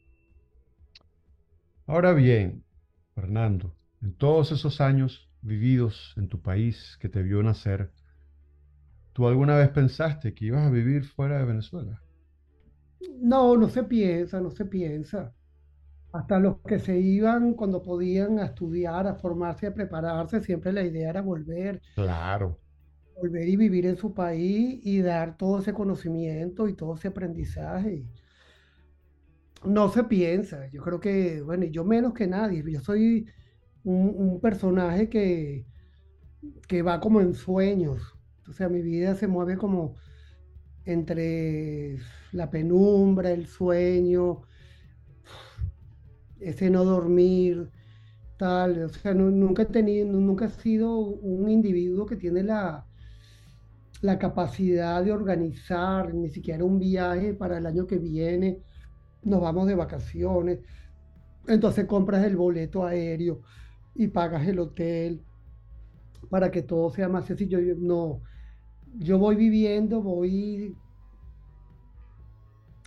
Ahora 1.91 2.15
bien, 2.15 2.65
Fernando, 3.15 3.77
en 4.01 4.15
todos 4.15 4.51
esos 4.51 4.81
años 4.81 5.29
vividos 5.43 6.15
en 6.17 6.29
tu 6.29 6.41
país 6.41 6.97
que 7.01 7.11
te 7.11 7.23
vio 7.23 7.43
nacer, 7.43 7.93
¿tú 9.13 9.29
alguna 9.29 9.57
vez 9.57 9.69
pensaste 9.69 10.35
que 10.35 10.47
ibas 10.47 10.67
a 10.67 10.71
vivir 10.71 11.05
fuera 11.05 11.39
de 11.39 11.45
Venezuela? 11.45 12.03
no, 13.21 13.57
no 13.57 13.69
se 13.69 13.85
piensa, 13.85 14.41
no 14.41 14.51
se 14.51 14.65
piensa. 14.65 15.35
Hasta 16.13 16.39
los 16.41 16.59
que 16.67 16.79
se 16.81 16.99
iban 17.01 17.55
cuando 17.55 17.83
podían 17.83 18.39
a 18.41 18.47
estudiar, 18.47 19.07
a 19.09 19.17
formarse, 19.17 19.67
a 19.69 19.75
prepararse, 19.75 20.41
siempre 20.43 20.73
la 20.73 20.85
idea 20.85 21.11
era 21.11 21.23
volver, 21.23 21.83
Claro. 21.95 22.59
volver 23.15 23.49
y 23.49 23.55
vivir 23.57 23.87
en 23.87 23.97
su 23.97 24.13
país 24.15 24.81
y 24.85 25.01
dar 25.03 25.37
todo 25.37 25.59
ese 25.61 25.73
conocimiento 25.75 26.67
y 26.69 26.75
todo 26.75 26.95
ese 26.95 27.09
aprendizaje. 27.09 28.05
No 29.65 29.91
se 29.91 30.05
piensa, 30.05 30.69
yo 30.71 30.83
creo 30.83 31.01
que, 31.01 31.43
bueno, 31.43 31.65
yo 31.67 31.85
menos 31.85 32.15
que 32.15 32.27
nadie, 32.27 32.63
yo 32.67 32.81
soy 32.81 33.27
un, 33.85 34.15
un 34.17 34.41
personaje 34.41 35.09
que, 35.11 35.67
que 36.69 36.83
va 36.83 37.01
como 37.01 37.21
en 37.21 37.35
sueños, 37.35 38.01
o 38.49 38.53
sea, 38.53 38.69
mi 38.69 38.81
vida 38.83 39.15
se 39.15 39.27
mueve 39.29 39.57
como 39.57 39.97
entre 40.85 41.99
la 42.33 42.51
penumbra, 42.51 43.33
el 43.33 43.47
sueño, 43.49 44.43
ese 46.41 46.71
no 46.71 46.85
dormir, 46.85 47.71
tal, 48.39 48.85
o 48.85 48.89
sea, 48.91 49.15
nu- 49.15 49.31
nunca 49.31 49.63
he 49.65 49.67
tenido, 49.67 50.07
nu- 50.13 50.21
nunca 50.21 50.47
he 50.47 50.51
sido 50.51 50.99
un 50.99 51.49
individuo 51.51 52.07
que 52.07 52.17
tiene 52.17 52.43
la, 52.43 52.87
la 54.03 54.19
capacidad 54.19 55.03
de 55.05 55.13
organizar 55.13 56.15
ni 56.15 56.29
siquiera 56.31 56.65
un 56.65 56.79
viaje 56.79 57.35
para 57.35 57.59
el 57.59 57.67
año 57.67 57.87
que 57.87 57.99
viene, 57.99 58.63
nos 59.23 59.41
vamos 59.41 59.67
de 59.67 59.75
vacaciones, 59.75 60.61
entonces 61.47 61.87
compras 61.87 62.25
el 62.25 62.37
boleto 62.37 62.85
aéreo 62.85 63.43
y 63.95 64.09
pagas 64.09 64.47
el 64.47 64.59
hotel 64.59 65.23
para 66.29 66.51
que 66.51 66.63
todo 66.63 66.91
sea 66.91 67.09
más 67.09 67.27
sencillo. 67.27 67.59
Yo, 67.59 67.75
no, 67.77 68.23
yo 68.99 69.19
voy 69.19 69.37
viviendo, 69.37 70.03
voy 70.03 70.77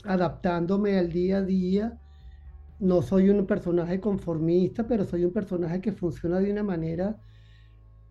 adaptándome 0.04 0.98
al 0.98 1.12
día 1.12 1.38
a 1.38 1.42
día. 1.42 2.00
No 2.80 3.02
soy 3.02 3.30
un 3.30 3.46
personaje 3.46 4.00
conformista, 4.00 4.88
pero 4.88 5.06
soy 5.06 5.26
un 5.26 5.34
personaje 5.34 5.82
que 5.82 5.92
funciona 5.92 6.40
de 6.40 6.52
una 6.52 6.64
manera 6.64 7.18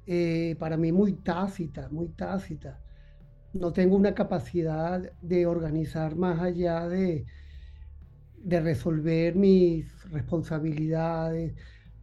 eh, 0.07 0.57
para 0.59 0.77
mí 0.77 0.93
muy 0.93 1.15
tácita, 1.15 1.89
muy 1.91 2.09
tácita. 2.09 2.81
No 3.53 3.73
tengo 3.73 3.97
una 3.97 4.15
capacidad 4.15 5.01
de 5.21 5.47
organizar 5.47 6.17
más 6.17 6.41
allá 6.41 6.89
de, 6.89 7.27
de 8.43 8.61
resolver 8.61 9.37
mis 9.37 9.87
responsabilidades, 10.11 11.55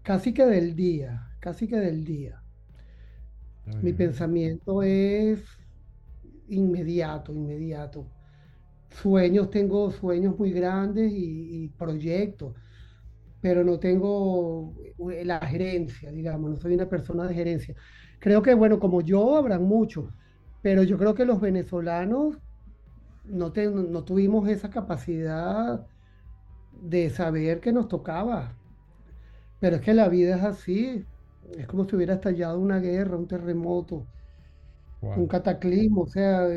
casi 0.01 0.33
que 0.33 0.45
del 0.45 0.75
día, 0.75 1.35
casi 1.39 1.67
que 1.67 1.77
del 1.77 2.03
día. 2.05 2.43
Está 3.65 3.81
Mi 3.81 3.93
pensamiento 3.93 4.81
es 4.83 5.43
inmediato, 6.47 7.33
inmediato. 7.33 8.11
Sueños, 8.89 9.49
tengo 9.51 9.91
sueños 9.91 10.37
muy 10.37 10.51
grandes 10.51 11.11
y, 11.11 11.65
y 11.65 11.69
proyectos, 11.69 12.55
pero 13.41 13.63
no 13.65 13.79
tengo 13.79 14.75
eh, 15.11 15.25
la 15.25 15.39
gerencia, 15.47 16.11
digamos, 16.11 16.51
no 16.51 16.57
soy 16.57 16.75
una 16.75 16.89
persona 16.89 17.27
de 17.27 17.35
gerencia. 17.35 17.75
Creo 18.19 18.41
que, 18.43 18.53
bueno, 18.55 18.79
como 18.79 19.01
yo, 19.01 19.37
habrán 19.37 19.63
muchos, 19.63 20.13
pero 20.61 20.83
yo 20.83 20.97
creo 20.97 21.15
que 21.15 21.25
los 21.25 21.41
venezolanos 21.41 22.37
no, 23.23 23.51
te- 23.51 23.67
no 23.69 24.03
tuvimos 24.03 24.47
esa 24.49 24.69
capacidad 24.69 25.85
de 26.81 27.09
saber 27.09 27.59
que 27.61 27.73
nos 27.73 27.87
tocaba. 27.87 28.59
Pero 29.59 29.77
es 29.77 29.81
que 29.81 29.93
la 29.93 30.09
vida 30.09 30.35
es 30.37 30.43
así, 30.43 31.07
es 31.57 31.67
como 31.67 31.87
si 31.87 31.95
hubiera 31.95 32.15
estallado 32.15 32.59
una 32.59 32.79
guerra, 32.79 33.17
un 33.17 33.27
terremoto, 33.27 34.09
un 35.13 35.27
cataclismo, 35.27 36.03
o 36.03 36.07
sea, 36.07 36.47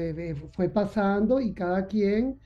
fue 0.54 0.68
pasando 0.68 1.40
y 1.40 1.54
cada 1.54 1.86
quien 1.86 2.40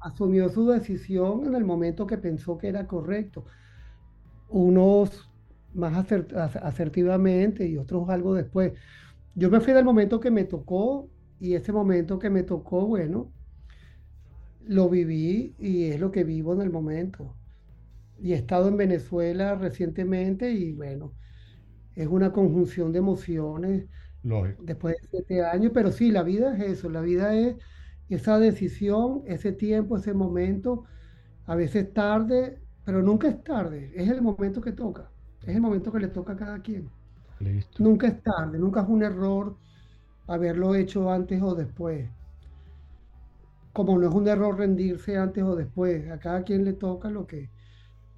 asumió 0.00 0.48
su 0.50 0.68
decisión 0.68 1.46
en 1.46 1.54
el 1.56 1.64
momento 1.64 2.06
que 2.06 2.18
pensó 2.18 2.58
que 2.58 2.68
era 2.68 2.86
correcto. 2.88 3.46
Unos 4.46 5.30
más 5.72 5.94
aser- 5.96 6.34
as- 6.36 6.56
asertivamente 6.56 7.66
y 7.66 7.76
otros 7.78 8.08
algo 8.10 8.34
después. 8.34 8.72
Yo 9.34 9.50
me 9.50 9.60
fui 9.60 9.72
del 9.74 9.84
momento 9.86 10.20
que 10.20 10.30
me 10.32 10.44
tocó 10.44 11.10
y 11.38 11.54
ese 11.54 11.72
momento 11.72 12.18
que 12.18 12.30
me 12.30 12.44
tocó, 12.44 12.86
bueno, 12.86 13.34
lo 14.66 14.88
viví 14.88 15.54
y 15.58 15.84
es 15.90 16.00
lo 16.00 16.10
que 16.10 16.24
vivo 16.24 16.54
en 16.54 16.62
el 16.62 16.70
momento. 16.70 17.38
Y 18.18 18.32
he 18.32 18.36
estado 18.36 18.68
en 18.68 18.76
Venezuela 18.76 19.56
recientemente 19.56 20.52
y 20.52 20.72
bueno, 20.74 21.16
es 21.94 22.08
una 22.08 22.32
conjunción 22.32 22.92
de 22.92 22.98
emociones 23.00 23.88
Lógico. 24.24 24.64
después 24.64 24.96
de 25.02 25.08
siete 25.10 25.44
años, 25.44 25.72
pero 25.74 25.92
sí, 25.92 26.10
la 26.12 26.22
vida 26.22 26.56
es 26.56 26.62
eso, 26.78 26.90
la 26.90 27.00
vida 27.02 27.34
es 27.36 27.56
esa 28.08 28.38
decisión, 28.38 29.22
ese 29.26 29.52
tiempo, 29.52 29.96
ese 29.96 30.14
momento, 30.14 30.84
a 31.44 31.56
veces 31.56 31.92
tarde, 31.94 32.62
pero 32.84 33.02
nunca 33.02 33.28
es 33.28 33.42
tarde, 33.44 33.92
es 33.94 34.10
el 34.10 34.22
momento 34.22 34.60
que 34.60 34.72
toca, 34.72 35.12
es 35.42 35.54
el 35.56 35.62
momento 35.62 35.92
que 35.92 36.00
le 36.00 36.08
toca 36.08 36.34
a 36.34 36.36
cada 36.36 36.62
quien. 36.62 36.94
Listo. 37.38 37.78
Nunca 37.78 38.08
es 38.08 38.22
tarde, 38.22 38.58
nunca 38.58 38.82
es 38.82 38.88
un 38.88 39.02
error 39.02 39.60
haberlo 40.26 40.74
hecho 40.74 41.10
antes 41.10 41.42
o 41.42 41.54
después, 41.54 42.10
como 43.74 43.98
no 43.98 44.08
es 44.08 44.14
un 44.14 44.26
error 44.28 44.56
rendirse 44.56 45.18
antes 45.18 45.44
o 45.44 45.56
después, 45.56 46.10
a 46.10 46.18
cada 46.18 46.44
quien 46.44 46.64
le 46.64 46.72
toca 46.72 47.10
lo 47.10 47.26
que, 47.26 47.50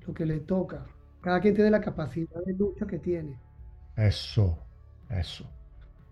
lo 0.07 0.15
que 0.15 0.27
le 0.27 0.39
toca, 0.41 0.87
cada 1.23 1.41
quien 1.41 1.55
tiene 1.55 1.71
la 1.71 1.81
capacidad 1.81 2.45
de 2.45 2.53
lucha 2.53 2.87
que 2.87 3.01
tiene. 3.01 3.41
Eso. 3.97 4.59
Eso. 5.11 5.51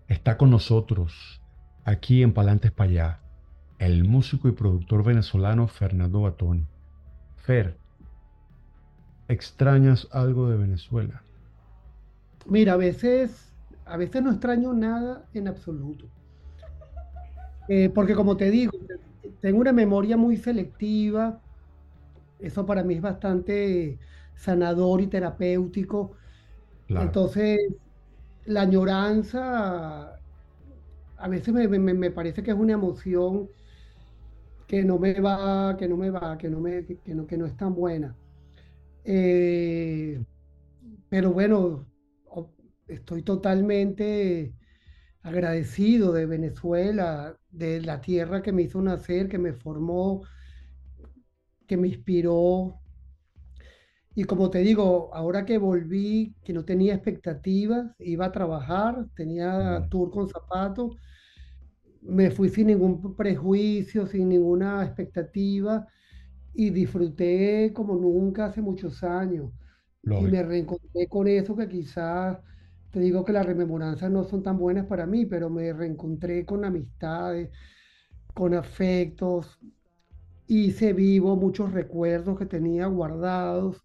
Está 0.08 0.38
con 0.38 0.50
nosotros, 0.50 1.42
aquí 1.84 2.22
en 2.22 2.32
Palantes 2.32 2.72
para 2.72 2.90
allá, 2.90 3.20
el 3.78 4.04
músico 4.04 4.48
y 4.48 4.52
productor 4.52 5.04
venezolano 5.04 5.68
Fernando 5.68 6.22
Batoni. 6.22 6.66
Fer, 7.36 7.76
¿extrañas 9.28 10.08
algo 10.10 10.48
de 10.48 10.56
Venezuela? 10.56 11.22
Mira, 12.46 12.74
a 12.74 12.76
veces, 12.76 13.52
a 13.84 13.98
veces 13.98 14.22
no 14.22 14.30
extraño 14.30 14.72
nada 14.72 15.26
en 15.34 15.48
absoluto. 15.48 16.06
Eh, 17.68 17.90
porque 17.94 18.14
como 18.14 18.36
te 18.36 18.50
digo, 18.50 18.72
tengo 19.44 19.60
una 19.60 19.72
memoria 19.74 20.16
muy 20.16 20.36
selectiva, 20.38 21.44
eso 22.38 22.66
para 22.66 22.84
mí 22.84 22.94
es 22.96 23.02
bastante 23.02 24.00
sanador 24.34 25.00
y 25.02 25.08
terapéutico. 25.08 26.16
Claro. 26.86 27.18
Entonces, 27.18 27.60
la 28.44 28.62
añoranza 28.62 30.22
a 31.16 31.28
veces 31.28 31.54
me, 31.54 31.68
me- 31.68 31.94
me 31.94 32.10
parece 32.12 32.42
que 32.42 32.50
es 32.52 32.56
una 32.56 32.74
emoción 32.74 33.50
que 34.66 34.82
no 34.84 34.98
me 34.98 35.20
va, 35.20 35.76
que 35.76 35.88
no 35.88 35.96
me 35.96 36.10
va, 36.10 36.38
que 36.38 36.48
no 36.48 36.60
me, 36.60 36.84
que, 36.86 37.14
no, 37.14 37.26
que 37.26 37.36
no 37.36 37.46
es 37.46 37.56
tan 37.56 37.74
buena. 37.74 38.18
Eh, 39.04 40.24
pero 41.08 41.32
bueno, 41.32 41.90
estoy 42.86 43.22
totalmente 43.22 44.54
agradecido 45.24 46.12
de 46.12 46.26
Venezuela, 46.26 47.36
de 47.50 47.80
la 47.80 48.00
tierra 48.00 48.42
que 48.42 48.52
me 48.52 48.62
hizo 48.62 48.80
nacer, 48.82 49.28
que 49.28 49.38
me 49.38 49.54
formó, 49.54 50.22
que 51.66 51.76
me 51.76 51.88
inspiró. 51.88 52.80
Y 54.14 54.24
como 54.24 54.50
te 54.50 54.58
digo, 54.60 55.10
ahora 55.14 55.44
que 55.44 55.58
volví, 55.58 56.36
que 56.44 56.52
no 56.52 56.64
tenía 56.64 56.94
expectativas, 56.94 57.90
iba 57.98 58.26
a 58.26 58.32
trabajar, 58.32 59.06
tenía 59.16 59.88
tour 59.90 60.10
con 60.10 60.28
zapatos, 60.28 60.96
me 62.02 62.30
fui 62.30 62.48
sin 62.50 62.66
ningún 62.68 63.16
prejuicio, 63.16 64.06
sin 64.06 64.28
ninguna 64.28 64.84
expectativa 64.84 65.86
y 66.54 66.70
disfruté 66.70 67.72
como 67.74 67.96
nunca 67.96 68.46
hace 68.46 68.60
muchos 68.62 69.02
años. 69.02 69.50
Y 70.12 70.26
me 70.26 70.42
reencontré 70.42 71.08
con 71.08 71.28
eso 71.28 71.56
que 71.56 71.68
quizás, 71.68 72.38
te 72.94 73.00
digo 73.00 73.24
que 73.24 73.32
las 73.34 73.46
rememoranzas 73.46 74.10
no 74.10 74.24
son 74.24 74.42
tan 74.44 74.56
buenas 74.58 74.86
para 74.86 75.06
mí, 75.06 75.26
pero 75.26 75.50
me 75.50 75.72
reencontré 75.74 76.46
con 76.46 76.64
amistades, 76.64 77.50
con 78.34 78.54
afectos, 78.54 79.58
hice 80.46 80.92
vivo 80.94 81.36
muchos 81.36 81.72
recuerdos 81.72 82.38
que 82.38 82.46
tenía 82.46 82.86
guardados, 82.86 83.82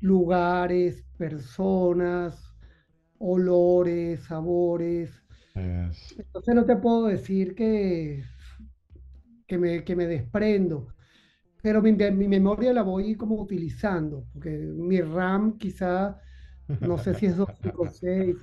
lugares, 0.00 1.04
personas, 1.18 2.56
olores, 3.18 4.24
sabores. 4.24 5.10
Es- 5.90 6.14
Entonces 6.18 6.54
no 6.54 6.64
te 6.66 6.76
puedo 6.76 7.06
decir 7.06 7.54
que, 7.54 8.24
que 9.46 9.58
me, 9.58 9.84
que 9.84 9.96
me 9.96 10.06
desprendo, 10.06 10.88
pero 11.62 11.82
mi, 11.82 11.92
mi 11.94 12.28
memoria 12.28 12.72
la 12.72 12.82
voy 12.82 13.16
como 13.16 13.36
utilizando, 13.40 14.26
porque 14.32 14.50
mi 14.50 15.00
RAM 15.02 15.58
quizá, 15.58 16.20
no 16.80 16.98
sé 16.98 17.14
si 17.14 17.26
es 17.26 17.36
256, 17.36 18.36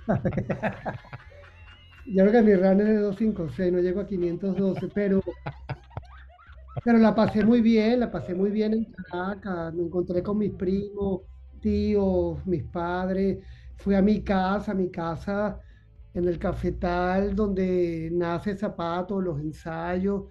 yo 2.07 2.23
creo 2.25 2.31
que 2.31 2.41
mi 2.41 2.55
RAM 2.55 2.79
es 2.81 2.87
de 2.87 2.97
256, 2.97 3.73
no 3.73 3.79
llego 3.79 4.01
a 4.01 4.07
512, 4.07 4.89
pero, 4.93 5.21
pero 6.83 6.97
la 6.97 7.13
pasé 7.15 7.43
muy 7.43 7.61
bien, 7.61 7.99
la 7.99 8.11
pasé 8.11 8.33
muy 8.33 8.51
bien 8.51 8.73
en 8.73 8.85
Caracas, 8.85 9.73
me 9.73 9.83
encontré 9.83 10.21
con 10.23 10.37
mis 10.37 10.51
primos, 10.53 11.21
tíos, 11.61 12.45
mis 12.45 12.63
padres, 12.63 13.39
fui 13.77 13.95
a 13.95 14.01
mi 14.01 14.23
casa, 14.23 14.71
a 14.71 14.75
mi 14.75 14.89
casa 14.89 15.59
en 16.13 16.27
el 16.27 16.39
cafetal 16.39 17.35
donde 17.35 18.09
nace 18.11 18.57
Zapato, 18.57 19.19
los 19.19 19.39
ensayos, 19.39 20.23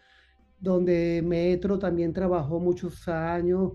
donde 0.59 1.23
Metro 1.25 1.79
también 1.79 2.13
trabajó 2.13 2.59
muchos 2.59 3.07
años, 3.07 3.73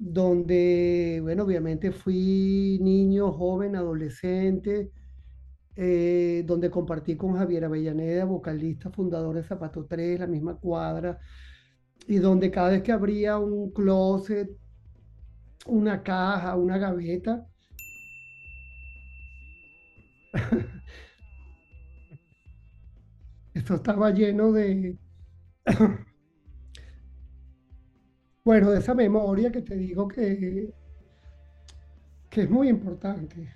donde, 0.00 1.20
bueno, 1.22 1.44
obviamente 1.44 1.92
fui 1.92 2.78
niño, 2.80 3.32
joven, 3.32 3.76
adolescente, 3.76 4.90
eh, 5.76 6.42
donde 6.46 6.70
compartí 6.70 7.16
con 7.16 7.36
Javier 7.36 7.66
Avellaneda, 7.66 8.24
vocalista, 8.24 8.90
fundador 8.90 9.36
de 9.36 9.44
Zapato 9.44 9.84
3, 9.86 10.20
la 10.20 10.26
misma 10.26 10.56
cuadra, 10.56 11.18
y 12.06 12.16
donde 12.18 12.50
cada 12.50 12.70
vez 12.70 12.82
que 12.82 12.92
abría 12.92 13.38
un 13.38 13.70
closet, 13.72 14.50
una 15.66 16.02
caja, 16.02 16.56
una 16.56 16.78
gaveta, 16.78 17.46
esto 23.54 23.74
estaba 23.74 24.10
lleno 24.12 24.52
de, 24.52 24.96
bueno, 28.50 28.72
de 28.72 28.80
esa 28.80 28.94
memoria 28.94 29.52
que 29.52 29.62
te 29.62 29.76
digo 29.76 30.08
que, 30.08 30.74
que 32.28 32.42
es 32.42 32.50
muy 32.50 32.68
importante. 32.68 33.48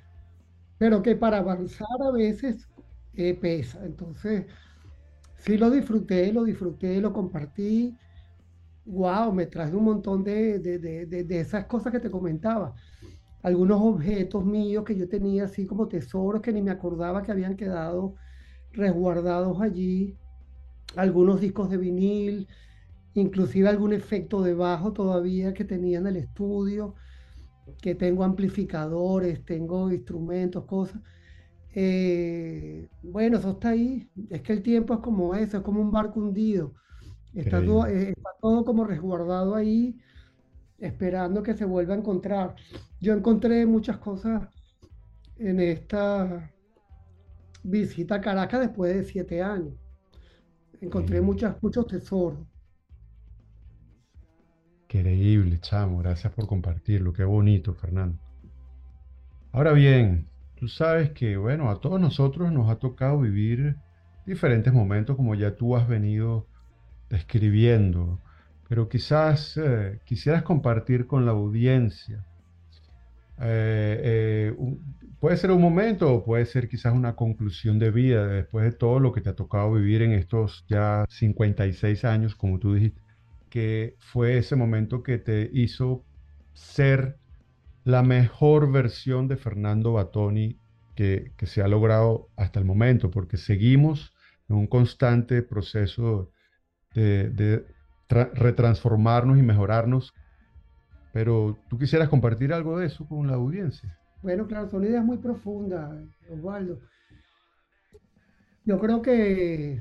pero 0.78 1.02
que 1.02 1.16
para 1.16 1.38
avanzar 1.38 1.88
a 2.00 2.11
veces 2.12 2.68
eh, 3.14 3.35
pesa. 3.35 3.85
Entonces, 3.85 4.46
sí 5.38 5.59
lo 5.59 5.70
disfruté, 5.70 6.33
lo 6.33 6.44
disfruté, 6.44 7.00
lo 7.00 7.12
compartí. 7.12 7.96
Wow, 8.87 9.33
me 9.33 9.46
traje 9.46 9.74
un 9.76 9.85
montón 9.85 10.24
de, 10.24 10.59
de, 10.61 10.78
de, 10.78 11.07
de, 11.24 11.40
esas 11.40 11.66
cosas 11.66 11.92
que 11.92 12.00
te 12.00 12.11
comentaba. 12.11 12.74
Algunos 13.42 13.80
objetos 13.83 14.44
míos 14.46 14.85
que 14.85 14.96
yo 14.96 15.09
tenía 15.09 15.44
así 15.46 15.66
como 15.66 15.88
tesoros 15.88 16.42
que 16.42 16.52
ni 16.52 16.62
me 16.62 16.70
acordaba 16.72 17.22
que 17.22 17.33
habían 17.33 17.57
quedado 17.57 18.16
resguardados 18.72 19.61
allí. 19.61 20.18
Algunos 20.96 21.40
discos 21.40 21.70
de 21.70 21.78
vinil, 21.78 22.48
inclusive 23.14 23.68
algún 23.68 23.92
efecto 23.92 24.42
de 24.42 24.55
bajo 24.55 24.92
todavía 24.92 25.55
que 25.55 25.64
tenía 25.64 25.98
en 25.98 26.07
el 26.07 26.16
estudio, 26.16 26.94
que 27.83 27.94
tengo 27.94 28.24
amplificadores, 28.24 29.44
tengo 29.44 29.90
instrumentos, 29.92 30.64
cosas. 30.66 31.03
Eh, 31.74 32.88
bueno, 33.03 33.38
eso 33.38 33.53
está 33.53 33.70
ahí. 33.70 34.11
Es 34.31 34.42
que 34.42 34.53
el 34.55 34.62
tiempo 34.62 34.94
es 34.94 35.00
como 35.00 35.35
eso, 35.35 35.59
es 35.59 35.62
como 35.64 35.81
un 35.81 35.90
barco 35.90 36.20
hundido. 36.20 36.74
Está 37.35 37.64
todo, 37.64 37.87
Increíble. 37.87 37.88
eh, 37.88 38.11
está 38.11 38.31
todo 38.40 38.64
como 38.64 38.85
resguardado 38.87 39.55
ahí, 39.55 39.98
esperando 40.79 41.42
que 41.42 41.55
se 41.55 41.64
vuelva 41.66 41.94
a 41.94 41.98
encontrar. 41.98 42.57
Yo 43.00 43.14
encontré 43.14 43.66
muchas 43.66 43.98
cosas 43.98 44.48
en 45.37 45.61
esta 45.61 46.53
visita 47.64 48.14
a 48.14 48.20
Caracas 48.20 48.61
después 48.61 48.94
de 48.94 49.03
siete 49.05 49.42
años. 49.42 49.74
Encontré 50.81 51.20
muchas, 51.20 51.61
muchos 51.62 51.87
tesoros. 51.88 52.46
Increíble, 54.94 55.59
chamo. 55.61 55.98
Gracias 55.98 56.33
por 56.33 56.46
compartirlo. 56.46 57.12
Qué 57.12 57.24
bonito, 57.24 57.74
Fernando. 57.74 58.18
Ahora 59.52 59.72
bien, 59.72 60.30
tú 60.54 60.68
sabes 60.68 61.12
que, 61.12 61.37
bueno, 61.38 61.70
a 61.70 61.80
todos 61.80 61.98
nosotros 62.00 62.52
nos 62.52 62.68
ha 62.70 62.78
tocado 62.78 63.20
vivir 63.20 63.80
diferentes 64.24 64.72
momentos 64.72 65.16
como 65.16 65.35
ya 65.35 65.57
tú 65.57 65.76
has 65.76 65.87
venido 65.88 66.48
describiendo, 67.11 68.22
pero 68.68 68.88
quizás 68.88 69.57
eh, 69.59 70.00
quisieras 70.04 70.42
compartir 70.44 71.07
con 71.07 71.26
la 71.26 71.33
audiencia. 71.33 72.26
eh, 73.38 74.52
eh, 74.54 74.57
puede 75.18 75.37
ser 75.37 75.50
un 75.50 75.61
momento 75.62 76.12
o 76.12 76.24
puede 76.24 76.46
ser 76.46 76.68
quizás 76.68 76.92
una 76.94 77.16
conclusión 77.16 77.78
de 77.78 77.90
vida 77.90 78.26
después 78.28 78.64
de 78.64 78.72
todo 78.72 79.00
lo 79.00 79.12
que 79.12 79.20
te 79.20 79.30
ha 79.30 79.35
tocado 79.35 79.72
vivir 79.72 80.02
en 80.02 80.12
estos 80.12 80.64
ya 80.68 81.04
56 81.09 82.04
años, 82.04 82.35
como 82.37 82.59
tú 82.59 82.74
dijiste, 82.74 83.00
que 83.54 83.94
fue 84.00 84.38
ese 84.38 84.56
momento 84.56 85.04
que 85.04 85.18
te 85.18 85.48
hizo 85.52 86.04
ser 86.54 87.20
la 87.84 88.02
mejor 88.02 88.72
versión 88.72 89.28
de 89.28 89.36
Fernando 89.36 89.92
Batoni 89.92 90.58
que, 90.96 91.32
que 91.36 91.46
se 91.46 91.62
ha 91.62 91.68
logrado 91.68 92.30
hasta 92.36 92.58
el 92.58 92.64
momento, 92.66 93.12
porque 93.12 93.36
seguimos 93.36 94.12
en 94.48 94.56
un 94.56 94.66
constante 94.66 95.42
proceso 95.42 96.32
de, 96.94 97.30
de 97.30 97.64
tra- 98.08 98.32
retransformarnos 98.34 99.38
y 99.38 99.42
mejorarnos, 99.42 100.12
pero 101.12 101.56
tú 101.68 101.78
quisieras 101.78 102.08
compartir 102.08 102.52
algo 102.52 102.78
de 102.78 102.86
eso 102.86 103.06
con 103.06 103.28
la 103.28 103.34
audiencia. 103.34 103.88
Bueno, 104.22 104.48
claro, 104.48 104.68
son 104.68 104.84
ideas 104.84 105.04
muy 105.04 105.18
profundas, 105.18 105.92
Osvaldo. 106.28 106.80
Yo 108.64 108.80
creo 108.80 109.02
que 109.02 109.80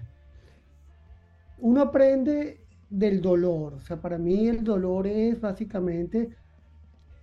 uno 1.60 1.82
aprende 1.82 2.63
del 2.94 3.22
dolor. 3.22 3.74
O 3.74 3.82
sea, 3.82 4.00
para 4.00 4.20
mí 4.20 4.48
el 4.48 4.64
dolor 4.64 5.08
es 5.08 5.42
básicamente 5.42 6.30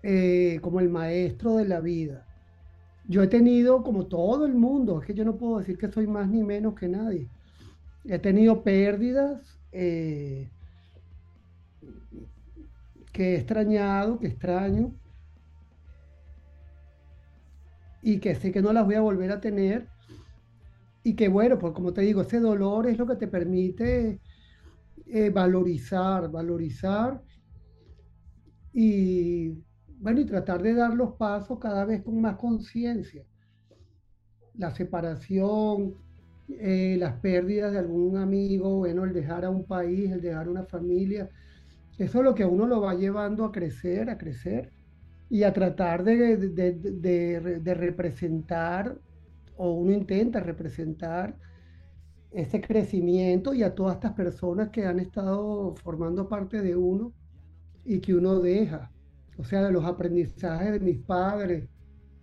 eh, 0.03 0.59
como 0.63 0.81
el 0.81 0.89
maestro 0.89 1.57
de 1.57 1.65
la 1.67 1.81
vida. 1.81 2.27
Yo 3.07 3.23
he 3.23 3.29
tenido, 3.29 3.83
como 3.83 4.07
todo 4.07 4.47
el 4.47 4.55
mundo, 4.55 5.01
es 5.01 5.07
que 5.07 5.15
yo 5.15 5.25
no 5.25 5.37
puedo 5.37 5.59
decir 5.59 5.79
que 5.79 5.91
soy 5.91 6.07
más 6.09 6.29
ni 6.29 6.43
menos 6.43 6.75
que 6.75 6.89
nadie. 6.89 7.29
He 8.05 8.19
tenido 8.19 8.63
pérdidas 8.65 9.61
eh, 9.71 10.49
que 13.13 13.35
he 13.35 13.37
extrañado, 13.37 14.19
que 14.19 14.27
extraño 14.27 14.93
y 18.03 18.19
que 18.19 18.35
sé 18.35 18.51
que 18.51 18.63
no 18.63 18.73
las 18.73 18.87
voy 18.87 18.97
a 18.97 19.03
volver 19.03 19.31
a 19.31 19.41
tener. 19.41 19.87
Y 21.05 21.15
que 21.15 21.29
bueno, 21.29 21.59
pues 21.61 21.73
como 21.75 21.93
te 21.93 22.01
digo, 22.03 22.23
ese 22.23 22.41
dolor 22.41 22.89
es 22.89 22.99
lo 22.99 23.07
que 23.07 23.15
te 23.15 23.29
permite 23.29 24.21
eh, 25.13 25.31
valorizar, 25.31 26.31
valorizar 26.31 27.23
y 28.73 29.51
bueno, 29.99 30.21
y 30.21 30.25
tratar 30.25 30.63
de 30.63 30.75
dar 30.75 30.95
los 30.95 31.15
pasos 31.15 31.59
cada 31.59 31.85
vez 31.85 32.03
con 32.03 32.21
más 32.21 32.37
conciencia. 32.37 33.25
La 34.55 34.71
separación, 34.71 35.95
eh, 36.49 36.97
las 36.99 37.15
pérdidas 37.21 37.73
de 37.73 37.79
algún 37.79 38.17
amigo, 38.17 38.77
bueno, 38.77 39.05
el 39.05 39.13
dejar 39.13 39.45
a 39.45 39.51
un 39.51 39.65
país, 39.65 40.11
el 40.11 40.21
dejar 40.21 40.49
una 40.49 40.65
familia, 40.65 41.29
eso 41.99 42.19
es 42.19 42.25
lo 42.25 42.35
que 42.35 42.45
uno 42.45 42.67
lo 42.67 42.81
va 42.81 42.95
llevando 42.95 43.45
a 43.45 43.53
crecer, 43.53 44.09
a 44.09 44.17
crecer 44.17 44.73
y 45.29 45.43
a 45.43 45.53
tratar 45.53 46.03
de 46.03 47.75
representar, 47.77 48.99
o 49.57 49.73
uno 49.73 49.93
intenta 49.93 50.41
representar 50.41 51.37
ese 52.31 52.61
crecimiento 52.61 53.55
y 53.55 53.63
a 53.63 53.75
todas 53.75 53.95
estas 53.97 54.15
personas 54.15 54.71
que 54.71 54.87
han 54.87 55.01
estado 55.01 55.75
formando 55.77 56.29
parte 56.29 56.63
de 56.63 56.77
uno 56.77 57.15
y 57.85 58.01
que 58.01 58.15
uno 58.15 58.41
deja. 58.41 58.93
O 59.37 59.45
sea, 59.45 59.63
de 59.65 59.73
los 59.73 59.85
aprendizajes 59.85 60.73
de 60.73 60.81
mis 60.81 60.99
padres, 61.05 61.69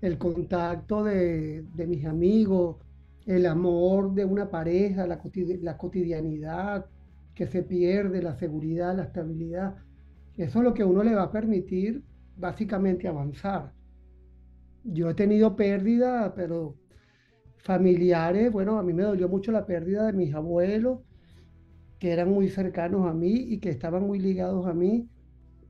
el 0.02 0.18
contacto 0.18 1.04
de, 1.04 1.64
de 1.64 1.88
mis 1.88 2.06
amigos, 2.06 2.78
el 3.26 3.46
amor 3.46 4.14
de 4.14 4.26
una 4.26 4.50
pareja, 4.50 5.08
la, 5.08 5.20
cotide- 5.22 5.60
la 5.62 5.78
cotidianidad 5.78 6.90
que 7.36 7.48
se 7.48 7.64
pierde, 7.64 8.22
la 8.22 8.36
seguridad, 8.38 8.96
la 8.96 9.04
estabilidad. 9.06 9.76
Eso 10.36 10.60
es 10.60 10.64
lo 10.66 10.74
que 10.74 10.84
uno 10.86 11.04
le 11.04 11.16
va 11.16 11.24
a 11.24 11.32
permitir 11.32 12.04
básicamente 12.36 13.08
avanzar. 13.08 13.74
Yo 14.84 15.10
he 15.10 15.14
tenido 15.14 15.56
pérdida, 15.56 16.34
pero 16.36 16.80
familiares, 17.68 18.52
bueno, 18.52 18.80
a 18.80 18.84
mí 18.84 18.94
me 18.94 19.04
dolió 19.04 19.30
mucho 19.30 19.52
la 19.52 19.68
pérdida 19.68 20.08
de 20.08 20.14
mis 20.14 20.34
abuelos, 20.34 21.02
que 22.00 22.12
eran 22.12 22.32
muy 22.32 22.50
cercanos 22.50 23.08
a 23.08 23.14
mí 23.14 23.34
y 23.34 23.60
que 23.60 23.70
estaban 23.70 24.04
muy 24.08 24.20
ligados 24.20 24.66
a 24.68 24.74
mí 24.74 25.10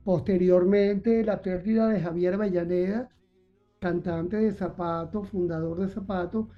Posteriormente, 0.08 1.22
la 1.22 1.42
pérdida 1.42 1.86
de 1.86 2.00
Javier 2.00 2.32
Avellaneda, 2.32 3.10
cantante 3.78 4.38
de 4.38 4.54
Zapato, 4.54 5.22
fundador 5.22 5.80
de 5.80 5.88
Zapato, 5.88 6.48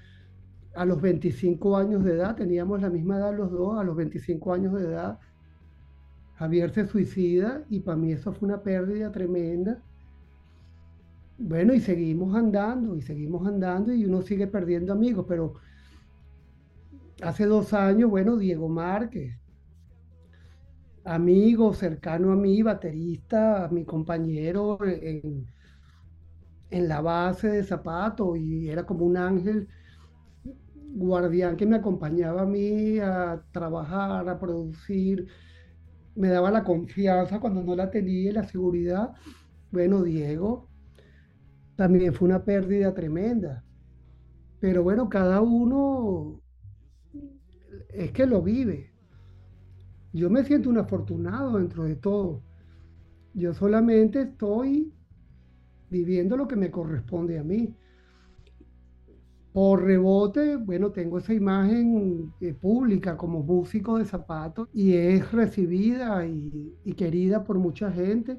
a 0.77 0.85
los 0.85 1.03
25 1.03 1.77
años 1.77 2.05
de 2.05 2.13
edad, 2.13 2.37
teníamos 2.37 2.81
la 2.81 2.91
misma 2.91 3.17
edad 3.17 3.37
los 3.37 3.51
dos, 3.51 3.77
a 3.77 3.83
los 3.83 3.97
25 3.97 4.53
años 4.55 4.75
de 4.75 4.83
edad, 4.85 5.19
Javier 6.37 6.71
se 6.71 6.87
suicida 6.87 7.65
y 7.69 7.81
para 7.81 7.97
mí 7.97 8.13
eso 8.13 8.33
fue 8.33 8.47
una 8.47 8.63
pérdida 8.63 9.11
tremenda. 9.11 9.83
Bueno, 11.41 11.75
y 11.75 11.81
seguimos 11.81 12.35
andando, 12.37 12.97
y 12.97 13.03
seguimos 13.03 13.45
andando, 13.49 13.93
y 13.93 14.05
uno 14.05 14.23
sigue 14.23 14.47
perdiendo 14.47 14.93
amigos, 14.93 15.25
pero 15.29 15.55
hace 17.23 17.47
dos 17.47 17.73
años, 17.73 18.11
bueno, 18.11 18.37
Diego 18.37 18.69
Márquez, 18.69 19.39
amigo 21.05 21.75
cercano 21.75 22.33
a 22.33 22.37
mí, 22.37 22.63
baterista, 22.63 23.69
mi 23.71 23.85
compañero 23.85 24.79
en, 24.85 25.47
en 26.71 26.89
la 26.89 27.01
base 27.01 27.49
de 27.49 27.65
zapato, 27.65 28.37
y 28.37 28.69
era 28.71 28.87
como 28.87 29.05
un 29.07 29.17
ángel 29.17 29.69
guardián 30.75 31.57
que 31.57 31.67
me 31.67 31.77
acompañaba 31.77 32.43
a 32.43 32.47
mí 32.47 32.99
a 32.99 33.45
trabajar, 33.53 34.29
a 34.29 34.39
producir, 34.39 35.27
me 36.17 36.29
daba 36.31 36.51
la 36.53 36.65
confianza 36.65 37.41
cuando 37.41 37.63
no 37.65 37.77
la 37.77 37.91
tenía 37.91 38.31
y 38.31 38.33
la 38.35 38.45
seguridad. 38.45 39.15
Bueno, 39.71 40.03
Diego, 40.05 40.70
también 41.81 42.13
fue 42.13 42.29
una 42.29 42.45
pérdida 42.45 42.93
tremenda. 42.93 43.65
Pero 44.59 44.83
bueno, 44.83 45.09
cada 45.09 45.41
uno 45.41 46.43
es 47.89 48.13
que 48.13 48.27
lo 48.27 48.43
vive. 48.43 48.93
Yo 50.13 50.29
me 50.29 50.45
siento 50.45 50.69
un 50.69 50.77
afortunado 50.77 51.57
dentro 51.57 51.85
de 51.85 51.97
todo. 51.97 52.43
Yo 53.33 53.55
solamente 53.55 54.21
estoy 54.21 54.93
viviendo 55.89 56.37
lo 56.37 56.47
que 56.47 56.57
me 56.57 56.71
corresponde 56.71 57.39
a 57.39 57.45
mí. 57.45 57.75
Por 59.55 59.83
rebote, 59.83 60.57
bueno, 60.57 60.91
tengo 60.91 61.17
esa 61.17 61.33
imagen 61.33 62.31
eh, 62.43 62.53
pública 62.53 63.17
como 63.17 63.43
músico 63.43 63.97
de 63.97 64.05
zapatos 64.05 64.69
y 64.75 64.93
es 64.93 65.33
recibida 65.33 66.27
y, 66.27 66.77
y, 66.85 66.93
querida 66.93 67.43
por 67.43 67.59
mucha 67.59 67.91
gente, 67.91 68.39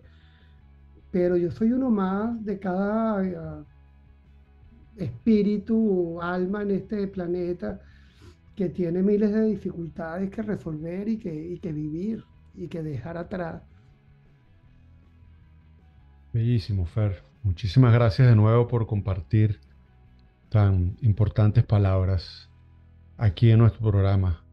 pero 1.12 1.36
yo 1.36 1.51
soy 1.51 1.74
uno 1.74 1.89
más 1.89 2.43
de 2.43 2.59
cada 2.59 3.22
uh, 3.22 3.66
espíritu, 4.95 6.22
alma 6.22 6.62
en 6.62 6.72
este 6.72 7.07
planeta 7.07 7.80
que 8.55 8.70
tiene 8.70 9.01
miles 9.01 9.34
de 9.34 9.43
dificultades 9.43 10.30
que 10.30 10.41
resolver 10.41 11.07
y 11.09 11.18
que, 11.18 11.34
y 11.34 11.59
que 11.59 11.72
vivir 11.72 12.24
y 12.55 12.68
que 12.68 12.82
dejar 12.82 13.18
atrás. 13.18 13.62
Bellísimo, 16.34 16.86
Fer. 16.86 17.24
Muchísimas 17.43 17.93
gracias 17.93 18.28
de 18.28 18.36
nuevo 18.36 18.68
por 18.68 18.88
compartir 18.88 19.59
tan 20.49 20.95
importantes 21.01 21.64
palabras 21.64 22.49
aquí 23.18 23.51
en 23.51 23.59
nuestro 23.59 23.89
programa. 23.89 24.43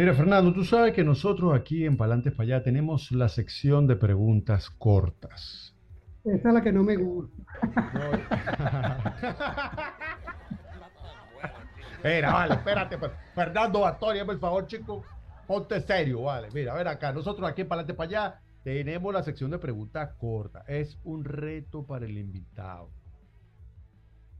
Mira, 0.00 0.14
Fernando, 0.14 0.54
tú 0.54 0.64
sabes 0.64 0.94
que 0.94 1.04
nosotros 1.04 1.54
aquí 1.54 1.84
en 1.84 1.98
Palantes 1.98 2.32
para 2.32 2.44
allá 2.44 2.62
tenemos 2.62 3.12
la 3.12 3.28
sección 3.28 3.86
de 3.86 3.96
preguntas 3.96 4.70
cortas. 4.70 5.76
Esa 6.24 6.48
es 6.48 6.54
la 6.54 6.62
que 6.62 6.72
no 6.72 6.82
me 6.82 6.96
gusta. 6.96 7.44
Mira, 12.02 12.32
vale, 12.32 12.54
espérate. 12.54 12.96
Pues. 12.96 13.12
Fernando 13.34 13.86
Antonio, 13.86 14.24
por 14.24 14.40
favor, 14.40 14.66
chico, 14.66 15.04
ponte 15.46 15.82
serio, 15.82 16.22
vale. 16.22 16.48
Mira, 16.54 16.72
a 16.72 16.76
ver 16.76 16.88
acá, 16.88 17.12
nosotros 17.12 17.46
aquí 17.46 17.60
en 17.60 17.68
Palante 17.68 17.92
para 17.92 18.08
allá 18.08 18.40
tenemos 18.64 19.12
la 19.12 19.22
sección 19.22 19.50
de 19.50 19.58
preguntas 19.58 20.14
cortas. 20.16 20.64
Es 20.66 20.98
un 21.04 21.24
reto 21.24 21.84
para 21.84 22.06
el 22.06 22.16
invitado 22.16 22.88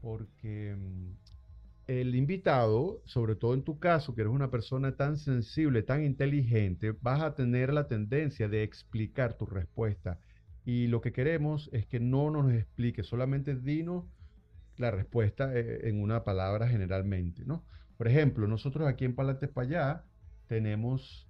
porque 0.01 0.75
mm, 0.75 1.20
el 1.99 2.15
invitado, 2.15 3.01
sobre 3.05 3.35
todo 3.35 3.53
en 3.53 3.63
tu 3.63 3.77
caso, 3.77 4.15
que 4.15 4.21
eres 4.21 4.33
una 4.33 4.49
persona 4.49 4.95
tan 4.95 5.17
sensible, 5.17 5.83
tan 5.83 6.03
inteligente, 6.03 6.93
vas 7.01 7.21
a 7.21 7.35
tener 7.35 7.73
la 7.73 7.87
tendencia 7.89 8.47
de 8.47 8.63
explicar 8.63 9.33
tu 9.37 9.45
respuesta. 9.45 10.17
Y 10.63 10.87
lo 10.87 11.01
que 11.01 11.11
queremos 11.11 11.69
es 11.73 11.85
que 11.87 11.99
no 11.99 12.31
nos 12.31 12.53
explique, 12.53 13.03
solamente 13.03 13.55
dinos 13.55 14.05
la 14.77 14.91
respuesta 14.91 15.53
eh, 15.53 15.89
en 15.89 16.01
una 16.01 16.23
palabra 16.23 16.69
generalmente, 16.69 17.43
¿no? 17.45 17.65
Por 17.97 18.07
ejemplo, 18.07 18.47
nosotros 18.47 18.87
aquí 18.87 19.03
en 19.03 19.15
Palantes 19.15 19.49
para 19.49 19.67
allá 19.67 20.03
tenemos 20.47 21.27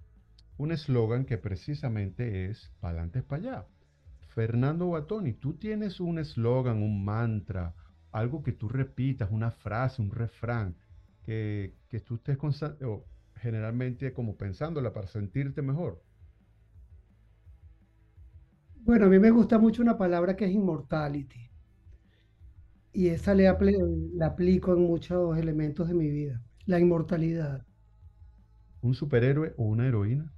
un 0.58 0.70
eslogan 0.70 1.24
que 1.24 1.38
precisamente 1.38 2.46
es 2.46 2.72
Palantes 2.78 3.24
para 3.24 3.42
allá. 3.42 3.66
Fernando 4.28 4.86
Guatoni, 4.86 5.34
tú 5.34 5.54
tienes 5.54 5.98
un 5.98 6.20
eslogan, 6.20 6.82
un 6.82 7.04
mantra, 7.04 7.74
algo 8.12 8.42
que 8.42 8.52
tú 8.52 8.68
repitas, 8.68 9.30
una 9.30 9.50
frase, 9.50 10.02
un 10.02 10.10
refrán, 10.10 10.76
que, 11.22 11.76
que 11.88 12.00
tú 12.00 12.16
estés 12.16 12.38
o 12.84 13.08
generalmente 13.36 14.12
como 14.12 14.36
pensándola 14.36 14.92
para 14.92 15.06
sentirte 15.08 15.62
mejor. 15.62 16.04
Bueno, 18.84 19.06
a 19.06 19.08
mí 19.08 19.18
me 19.18 19.30
gusta 19.30 19.58
mucho 19.58 19.82
una 19.82 19.96
palabra 19.96 20.36
que 20.36 20.44
es 20.44 20.52
immortality. 20.52 21.50
Y 22.92 23.08
esa 23.08 23.34
le 23.34 23.44
la 24.14 24.26
aplico 24.26 24.72
en 24.72 24.80
muchos 24.82 25.36
elementos 25.38 25.88
de 25.88 25.94
mi 25.94 26.10
vida. 26.10 26.42
La 26.66 26.78
inmortalidad. 26.78 27.66
¿Un 28.82 28.94
superhéroe 28.94 29.54
o 29.56 29.64
una 29.64 29.86
heroína? 29.86 30.34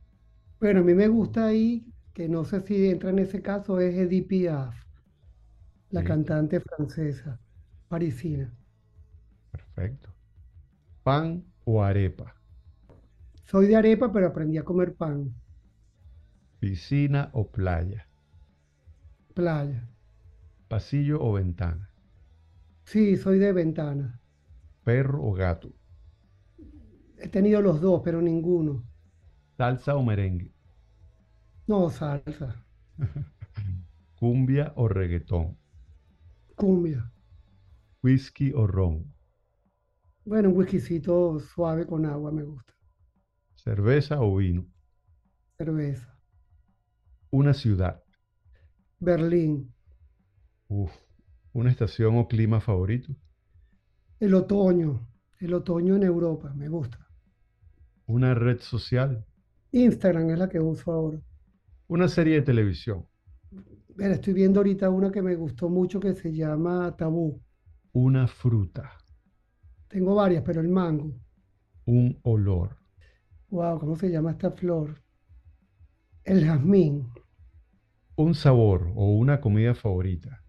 Bueno, 0.60 0.80
a 0.80 0.82
mí 0.82 0.94
me 0.94 1.06
gusta 1.08 1.46
ahí, 1.46 1.86
que 2.12 2.28
no 2.28 2.44
sé 2.44 2.60
si 2.62 2.88
entra 2.88 3.10
en 3.10 3.20
ese 3.20 3.40
caso, 3.42 3.78
es 3.80 3.94
Edith 3.94 4.26
Piaf, 4.28 4.74
la 5.90 6.04
cantante 6.04 6.60
francesa 6.60 7.40
parisina. 7.94 8.50
Perfecto. 9.50 10.10
¿Pan 11.04 11.44
o 11.64 11.82
arepa? 11.82 12.36
Soy 13.46 13.68
de 13.68 13.76
arepa, 13.76 14.12
pero 14.12 14.26
aprendí 14.26 14.58
a 14.58 14.64
comer 14.64 14.96
pan. 14.96 15.34
¿Piscina 16.58 17.30
o 17.32 17.44
playa? 17.52 18.08
Playa. 19.34 19.88
¿Pasillo 20.68 21.16
o 21.22 21.32
ventana? 21.32 21.90
Sí, 22.86 23.18
soy 23.18 23.38
de 23.38 23.52
ventana. 23.52 24.20
¿Perro 24.86 25.18
o 25.28 25.32
gato? 25.40 25.68
He 27.18 27.28
tenido 27.28 27.60
los 27.60 27.80
dos, 27.80 28.02
pero 28.04 28.22
ninguno. 28.22 28.84
¿Salsa 29.56 29.96
o 29.96 30.02
merengue? 30.04 30.52
No, 31.66 31.90
salsa. 31.90 32.64
¿Cumbia 34.20 34.72
o 34.76 34.88
reggaetón? 34.88 35.46
Cumbia. 36.56 37.12
¿Whisky 38.04 38.52
o 38.52 38.66
ron? 38.66 39.14
Bueno, 40.26 40.50
un 40.50 40.58
whiskycito 40.58 41.40
suave 41.40 41.86
con 41.86 42.04
agua 42.04 42.30
me 42.30 42.42
gusta. 42.42 42.74
¿Cerveza 43.54 44.20
o 44.20 44.36
vino? 44.36 44.66
Cerveza. 45.56 46.14
¿Una 47.30 47.54
ciudad? 47.54 48.02
Berlín. 49.00 49.72
Uf. 50.68 50.92
¿Una 51.54 51.70
estación 51.70 52.18
o 52.18 52.28
clima 52.28 52.60
favorito? 52.60 53.16
El 54.20 54.34
otoño. 54.34 55.08
El 55.40 55.54
otoño 55.54 55.96
en 55.96 56.02
Europa, 56.02 56.52
me 56.54 56.68
gusta. 56.68 57.08
¿Una 58.06 58.34
red 58.34 58.60
social? 58.60 59.24
Instagram 59.72 60.28
es 60.28 60.38
la 60.38 60.48
que 60.50 60.60
uso 60.60 60.92
ahora. 60.92 61.22
¿Una 61.88 62.08
serie 62.08 62.34
de 62.34 62.42
televisión? 62.42 63.06
Mira, 63.96 64.12
estoy 64.12 64.34
viendo 64.34 64.60
ahorita 64.60 64.90
una 64.90 65.10
que 65.10 65.22
me 65.22 65.36
gustó 65.36 65.70
mucho 65.70 66.00
que 66.00 66.12
se 66.14 66.32
llama 66.34 66.94
Tabú. 66.96 67.40
Una 67.94 68.26
fruta. 68.26 68.90
Tengo 69.86 70.16
varias, 70.16 70.42
pero 70.42 70.60
el 70.60 70.68
mango. 70.68 71.12
Un 71.84 72.18
olor. 72.24 72.76
Wow, 73.50 73.78
¿cómo 73.78 73.94
se 73.94 74.10
llama 74.10 74.32
esta 74.32 74.50
flor? 74.50 75.00
El 76.24 76.44
jazmín. 76.44 77.06
Un 78.16 78.34
sabor 78.34 78.90
o 78.96 79.12
una 79.12 79.40
comida 79.40 79.76
favorita. 79.76 80.42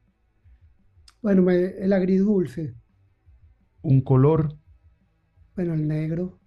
Bueno, 1.21 1.51
el 1.51 1.93
agridulce. 1.93 2.73
Un 3.83 4.01
color. 4.01 4.57
Bueno, 5.55 5.75
el 5.75 5.87
negro. 5.87 6.39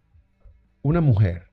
Una 0.83 1.01
mujer. 1.01 1.45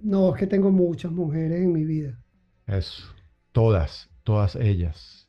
No, 0.00 0.34
es 0.34 0.40
que 0.40 0.48
tengo 0.48 0.72
muchas 0.72 1.12
mujeres 1.12 1.62
en 1.62 1.72
mi 1.72 1.84
vida. 1.84 2.20
Eso. 2.66 3.04
Todas, 3.52 4.10
todas 4.24 4.56
ellas. 4.56 5.28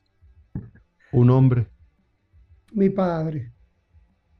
Un 1.11 1.29
hombre. 1.29 1.67
Mi 2.73 2.89
padre. 2.89 3.51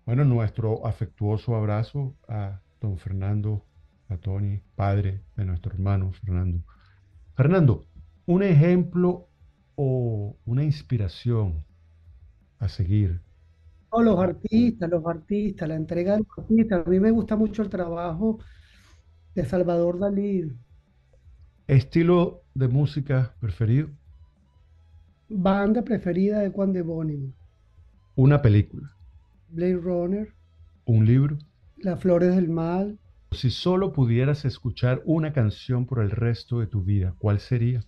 Bueno, 0.06 0.26
nuestro 0.26 0.86
afectuoso 0.86 1.56
abrazo 1.56 2.16
a 2.28 2.60
don 2.82 2.98
Fernando, 2.98 3.64
a 4.10 4.18
Tony, 4.18 4.60
padre 4.76 5.22
de 5.36 5.46
nuestro 5.46 5.72
hermano 5.72 6.12
Fernando. 6.12 6.64
Fernando, 7.36 7.86
un 8.26 8.42
ejemplo 8.44 9.28
o 9.76 10.36
una 10.46 10.64
inspiración 10.64 11.64
a 12.60 12.68
seguir. 12.68 13.22
Los 13.92 14.20
artistas, 14.20 14.90
los 14.90 15.06
artistas, 15.06 15.70
la 15.70 15.76
entrega 15.76 16.14
de 16.14 16.20
los 16.20 16.40
artistas. 16.40 16.88
A 16.88 16.90
mí 16.90 17.00
me 17.00 17.12
gusta 17.12 17.36
mucho 17.36 17.62
el 17.62 17.70
trabajo 17.70 18.40
de 19.36 19.46
Salvador 19.46 20.00
Dalí. 20.00 20.52
¿Estilo 21.68 22.42
de 22.56 22.68
música 22.68 23.36
preferido? 23.40 23.90
Banda 25.30 25.84
preferida 25.84 26.40
de 26.40 26.50
Juan 26.50 26.74
de 26.74 26.82
Bónimo. 26.82 27.34
Una 28.16 28.44
película. 28.44 28.96
Blade 29.50 29.78
Runner. 29.78 30.32
Un 30.86 31.06
libro. 31.06 31.40
Las 31.78 32.00
Flores 32.00 32.36
del 32.36 32.48
Mal. 32.48 33.00
Si 33.32 33.50
solo 33.50 33.92
pudieras 33.92 34.46
escuchar 34.46 35.02
una 35.06 35.34
canción 35.34 35.88
por 35.88 36.00
el 36.00 36.12
resto 36.12 36.60
de 36.60 36.68
tu 36.68 36.84
vida, 36.84 37.16
¿cuál 37.18 37.40
sería? 37.40 37.84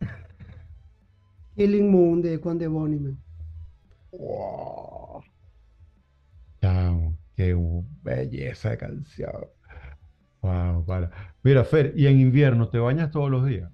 Killing 1.56 1.88
Moon 1.88 2.20
de 2.20 2.38
Juan 2.38 2.58
de. 2.58 2.66
Wow. 2.66 3.16
Chao, 6.60 7.16
qué 7.36 7.56
belleza 8.02 8.70
de 8.70 8.78
canción. 8.78 9.46
Wow, 10.40 10.84
para. 10.84 11.12
Mira, 11.44 11.64
Fer, 11.64 11.92
¿y 11.96 12.08
en 12.08 12.20
invierno 12.20 12.68
te 12.68 12.78
bañas 12.78 13.12
todos 13.12 13.30
los 13.30 13.46
días? 13.46 13.70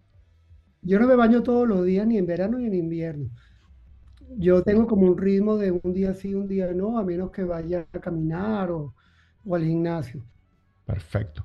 Yo 0.83 0.99
no 0.99 1.07
me 1.07 1.17
baño 1.17 1.43
todos 1.43 1.67
los 1.67 1.87
días, 1.87 2.07
ni 2.07 2.19
en 2.19 2.27
verano 2.27 2.59
ni 2.59 2.67
en 2.67 2.75
invierno. 2.75 3.31
Yo 4.37 4.63
tengo 4.63 4.87
como 4.87 5.07
un 5.07 5.19
ritmo 5.19 5.57
de 5.59 5.71
un 5.73 5.93
día 5.93 6.15
sí, 6.15 6.35
un 6.35 6.47
día 6.49 6.73
no, 6.73 6.99
a 6.99 7.05
menos 7.05 7.31
que 7.31 7.45
vaya 7.45 7.87
a 7.93 8.01
caminar 8.01 8.71
o, 8.71 8.95
o 9.45 9.55
al 9.57 9.65
gimnasio. 9.65 10.25
Perfecto. 10.85 11.45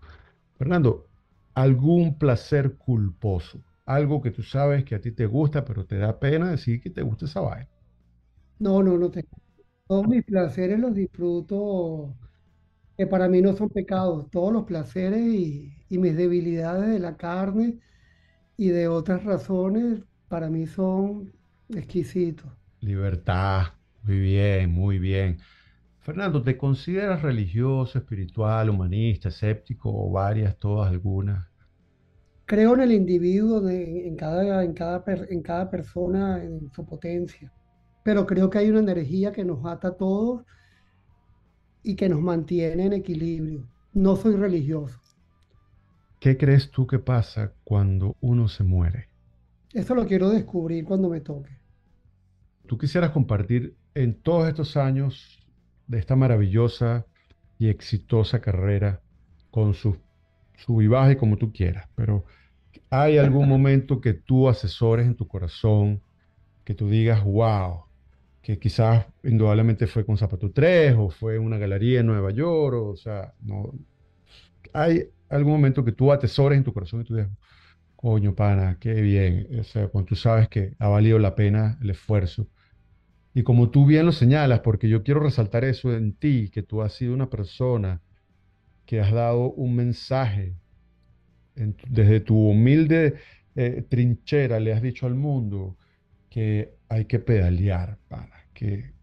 Fernando, 0.58 1.10
¿algún 1.54 2.18
placer 2.18 2.78
culposo? 2.78 3.64
Algo 3.86 4.22
que 4.22 4.32
tú 4.32 4.44
sabes 4.44 4.86
que 4.86 4.96
a 4.96 5.02
ti 5.02 5.12
te 5.12 5.26
gusta, 5.28 5.66
pero 5.66 5.86
te 5.86 5.98
da 5.98 6.20
pena 6.20 6.52
decir 6.52 6.82
que 6.82 6.90
te 6.90 7.02
gusta 7.04 7.26
esa 7.26 7.42
vaina. 7.42 7.70
No, 8.60 8.82
no, 8.84 8.98
no 8.98 9.12
tengo. 9.12 9.28
Todos 9.88 10.08
mis 10.08 10.24
placeres 10.24 10.80
los 10.80 10.94
disfruto, 10.96 12.16
que 12.98 13.08
para 13.08 13.30
mí 13.30 13.42
no 13.42 13.56
son 13.56 13.70
pecados. 13.70 14.30
Todos 14.32 14.54
los 14.54 14.66
placeres 14.66 15.22
y, 15.22 15.74
y 15.90 16.00
mis 16.00 16.16
debilidades 16.18 16.90
de 16.90 17.00
la 17.00 17.18
carne 17.18 17.80
y 18.58 18.70
de 18.70 18.88
otras 18.90 19.24
razones 19.26 20.02
para 20.30 20.50
mí 20.50 20.68
son 20.68 21.34
exquisitos. 21.70 22.52
Libertad. 22.84 23.74
Muy 24.04 24.20
bien, 24.20 24.70
muy 24.72 25.00
bien. 25.00 25.40
Fernando, 26.02 26.44
¿te 26.44 26.58
consideras 26.58 27.22
religioso, 27.24 27.98
espiritual, 28.00 28.70
humanista, 28.70 29.30
escéptico 29.30 29.90
o 29.94 30.12
varias, 30.12 30.58
todas, 30.60 30.92
algunas? 30.92 31.48
Creo 32.46 32.74
en 32.76 32.82
el 32.82 32.92
individuo, 32.94 33.60
de- 33.62 34.08
en 34.08 34.16
cada, 34.16 34.64
en 34.64 34.74
cada, 34.74 35.04
en 35.30 35.42
cada 35.42 35.70
persona, 35.70 36.42
en 36.44 36.72
su 36.72 36.86
potencia, 36.86 37.52
pero 38.04 38.26
creo 38.26 38.50
que 38.50 38.60
hay 38.60 38.70
una 38.70 38.80
energía 38.82 39.32
que 39.34 39.44
nos 39.46 39.66
ata 39.66 39.90
a 39.90 39.98
todos 39.98 40.44
y 41.84 41.96
que 41.96 42.10
nos 42.10 42.20
mantiene 42.20 42.88
en 42.88 42.94
equilibrio. 42.94 43.70
No 43.94 44.16
soy 44.16 44.36
religioso. 44.36 45.00
¿Qué 46.20 46.40
crees 46.40 46.72
tú 46.72 46.88
que 46.88 46.98
pasa 46.98 47.54
cuando 47.64 48.18
uno 48.20 48.48
se 48.48 48.64
muere? 48.64 49.10
Eso 49.74 49.94
lo 49.94 50.08
quiero 50.08 50.30
descubrir 50.30 50.86
cuando 50.86 51.10
me 51.10 51.20
toque. 51.22 51.60
¿Tú 52.68 52.78
quisieras 52.78 53.12
compartir 53.12 53.76
en 53.94 54.22
todos 54.22 54.48
estos 54.48 54.78
años 54.78 55.46
de 55.88 56.00
esta 56.00 56.16
maravillosa 56.16 57.06
y 57.58 57.70
exitosa 57.70 58.42
carrera 58.42 59.02
con 59.52 59.74
sus 59.74 59.98
sub 60.58 60.82
y 60.82 61.16
como 61.16 61.38
tú 61.38 61.52
quieras, 61.52 61.90
pero 61.96 62.26
¿hay 62.90 63.18
algún 63.18 63.48
momento 63.48 64.00
que 64.02 64.14
tú 64.14 64.48
asesores 64.50 65.06
en 65.06 65.16
tu 65.16 65.28
corazón, 65.28 66.02
que 66.64 66.74
tú 66.74 66.90
digas, 66.90 67.24
wow, 67.24 67.86
que 68.42 68.60
quizás 68.60 69.08
indudablemente 69.24 69.88
fue 69.88 70.06
con 70.06 70.18
Zapato 70.18 70.52
3 70.52 70.96
o 70.98 71.10
fue 71.10 71.40
una 71.40 71.58
galería 71.58 72.02
en 72.02 72.08
Nueva 72.08 72.32
York, 72.32 72.76
o, 72.76 72.90
o 72.90 72.96
sea, 72.96 73.34
no, 73.42 73.74
¿hay 74.74 75.10
algún 75.30 75.54
momento 75.54 75.84
que 75.84 75.92
tú 75.92 76.12
atesores 76.12 76.58
en 76.58 76.64
tu 76.64 76.74
corazón 76.74 77.02
y 77.02 77.04
tú 77.06 77.16
digas, 77.16 77.32
coño, 78.04 78.36
pana, 78.36 78.78
qué 78.80 78.94
bien, 79.02 79.48
o 79.60 79.64
sea, 79.64 79.88
cuando 79.88 80.10
tú 80.10 80.16
sabes 80.16 80.50
que 80.50 80.76
ha 80.80 80.90
valido 80.90 81.20
la 81.20 81.36
pena 81.36 81.78
el 81.82 81.92
esfuerzo? 81.92 82.50
Y 83.34 83.44
como 83.44 83.72
tú 83.72 83.86
bien 83.88 84.06
lo 84.08 84.12
señalas, 84.14 84.62
porque 84.62 84.90
yo 84.90 85.04
quiero 85.04 85.22
resaltar 85.22 85.66
eso 85.66 85.94
en 85.96 86.16
ti, 86.16 86.50
que 86.52 86.64
tú 86.64 86.82
has 86.84 86.94
sido 86.96 87.14
una 87.16 87.30
persona 87.30 88.02
que 88.86 89.02
has 89.02 89.12
dado 89.14 89.52
un 89.54 89.76
mensaje 89.76 90.58
en 91.56 91.76
desde 91.90 92.20
tu 92.22 92.38
humilde 92.50 93.16
eh, 93.56 93.84
trinchera, 93.90 94.60
le 94.60 94.74
has 94.74 94.82
dicho 94.82 95.06
al 95.08 95.16
mundo 95.16 95.78
que 96.30 96.76
hay 96.90 97.06
que 97.06 97.20
pedalear 97.20 98.00
para 98.10 98.48
que, 98.54 98.94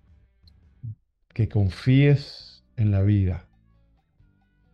que 1.34 1.48
confíes 1.48 2.64
en 2.76 2.90
la 2.92 3.02
vida, 3.02 3.49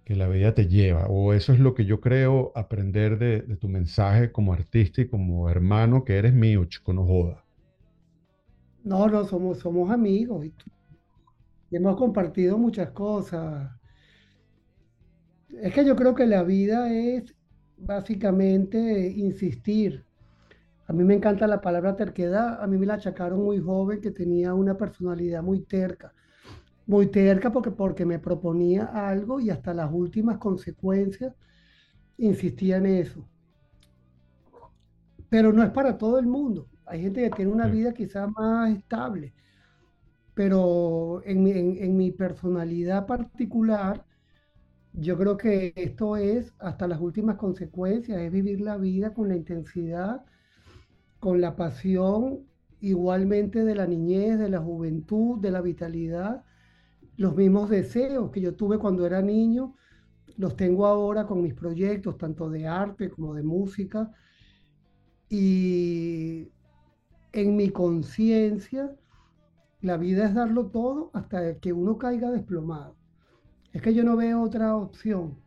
que 0.06 0.16
la 0.16 0.26
vida 0.28 0.54
te 0.54 0.68
lleva. 0.68 1.06
O 1.08 1.34
eso 1.34 1.52
es 1.52 1.60
lo 1.60 1.74
que 1.74 1.84
yo 1.84 2.00
creo 2.00 2.50
aprender 2.56 3.18
de, 3.18 3.42
tu 3.58 3.68
mensaje 3.68 4.32
como 4.32 4.54
artista 4.54 5.02
y 5.02 5.08
como 5.10 5.50
hermano 5.50 6.04
que 6.04 6.16
eres 6.18 6.32
mío, 6.34 6.64
chico, 6.66 6.94
no 6.94 7.04
joda. 7.06 7.44
No, 8.84 9.06
no, 9.08 9.24
somos, 9.26 9.58
somos 9.58 9.90
amigos 9.90 10.46
y, 10.46 10.50
tú- 10.52 10.70
y 11.70 11.76
hemos 11.76 11.96
compartido 11.96 12.58
muchas 12.58 12.90
cosas. 12.90 13.70
Es 15.62 15.72
que 15.74 15.84
yo 15.84 15.96
creo 15.96 16.14
que 16.14 16.26
la 16.26 16.42
vida 16.44 16.92
es 16.92 17.34
básicamente 17.76 19.08
insistir. 19.10 20.06
A 20.86 20.92
mí 20.94 21.04
me 21.04 21.14
encanta 21.14 21.46
la 21.48 21.60
palabra 21.62 21.96
terquedad. 21.96 22.62
A 22.62 22.66
mí 22.68 22.78
me 22.78 22.86
la 22.86 22.94
achacaron 22.94 23.44
muy 23.44 23.60
joven 23.60 24.00
que 24.00 24.10
tenía 24.12 24.54
una 24.54 24.76
personalidad 24.76 25.42
muy 25.42 25.62
terca. 25.66 26.14
Muy 26.86 27.08
terca 27.10 27.52
porque, 27.52 27.70
porque 27.70 28.06
me 28.06 28.18
proponía 28.18 28.86
algo 28.86 29.40
y 29.40 29.50
hasta 29.50 29.74
las 29.74 29.92
últimas 29.92 30.38
consecuencias 30.38 31.34
insistía 32.18 32.78
en 32.78 32.86
eso. 32.86 33.28
Pero 35.28 35.52
no 35.52 35.62
es 35.62 35.70
para 35.70 35.98
todo 35.98 36.18
el 36.18 36.26
mundo. 36.26 36.68
Hay 36.84 37.02
gente 37.02 37.22
que 37.22 37.30
tiene 37.30 37.52
una 37.52 37.68
vida 37.68 37.92
quizás 37.94 38.28
más 38.30 38.70
estable, 38.76 39.34
pero 40.34 41.22
en 41.24 41.42
mi, 41.42 41.50
en 41.52 41.76
en 41.82 41.96
mi 41.96 42.10
personalidad 42.12 43.06
particular, 43.06 44.04
yo 44.92 45.18
creo 45.18 45.36
que 45.38 45.72
esto 45.76 46.16
es 46.16 46.54
hasta 46.58 46.88
las 46.88 47.00
últimas 47.00 47.36
consecuencias, 47.38 48.20
es 48.20 48.32
vivir 48.32 48.60
la 48.62 48.76
vida 48.78 49.14
con 49.14 49.28
la 49.28 49.36
intensidad, 49.36 50.24
con 51.20 51.40
la 51.40 51.56
pasión 51.56 52.46
igualmente 52.80 53.64
de 53.64 53.74
la 53.74 53.86
niñez, 53.86 54.38
de 54.38 54.48
la 54.50 54.60
juventud, 54.60 55.40
de 55.40 55.50
la 55.50 55.60
vitalidad, 55.62 56.44
los 57.16 57.34
mismos 57.34 57.70
deseos 57.70 58.30
que 58.30 58.40
yo 58.40 58.54
tuve 58.54 58.78
cuando 58.78 59.06
era 59.06 59.22
niño, 59.22 59.74
los 60.36 60.56
tengo 60.56 60.86
ahora 60.86 61.26
con 61.26 61.42
mis 61.42 61.54
proyectos, 61.54 62.18
tanto 62.18 62.50
de 62.50 62.66
arte 62.66 63.10
como 63.10 63.34
de 63.34 63.42
música, 63.42 64.12
y 65.28 66.48
en 67.32 67.56
mi 67.56 67.70
conciencia, 67.70 68.94
la 69.80 69.96
vida 69.96 70.26
es 70.26 70.34
darlo 70.34 70.66
todo 70.66 71.10
hasta 71.14 71.58
que 71.58 71.72
uno 71.72 71.98
caiga 71.98 72.30
desplomado. 72.30 72.96
Es 73.72 73.82
que 73.82 73.94
yo 73.94 74.04
no 74.04 74.16
veo 74.16 74.42
otra 74.42 74.76
opción. 74.76 75.38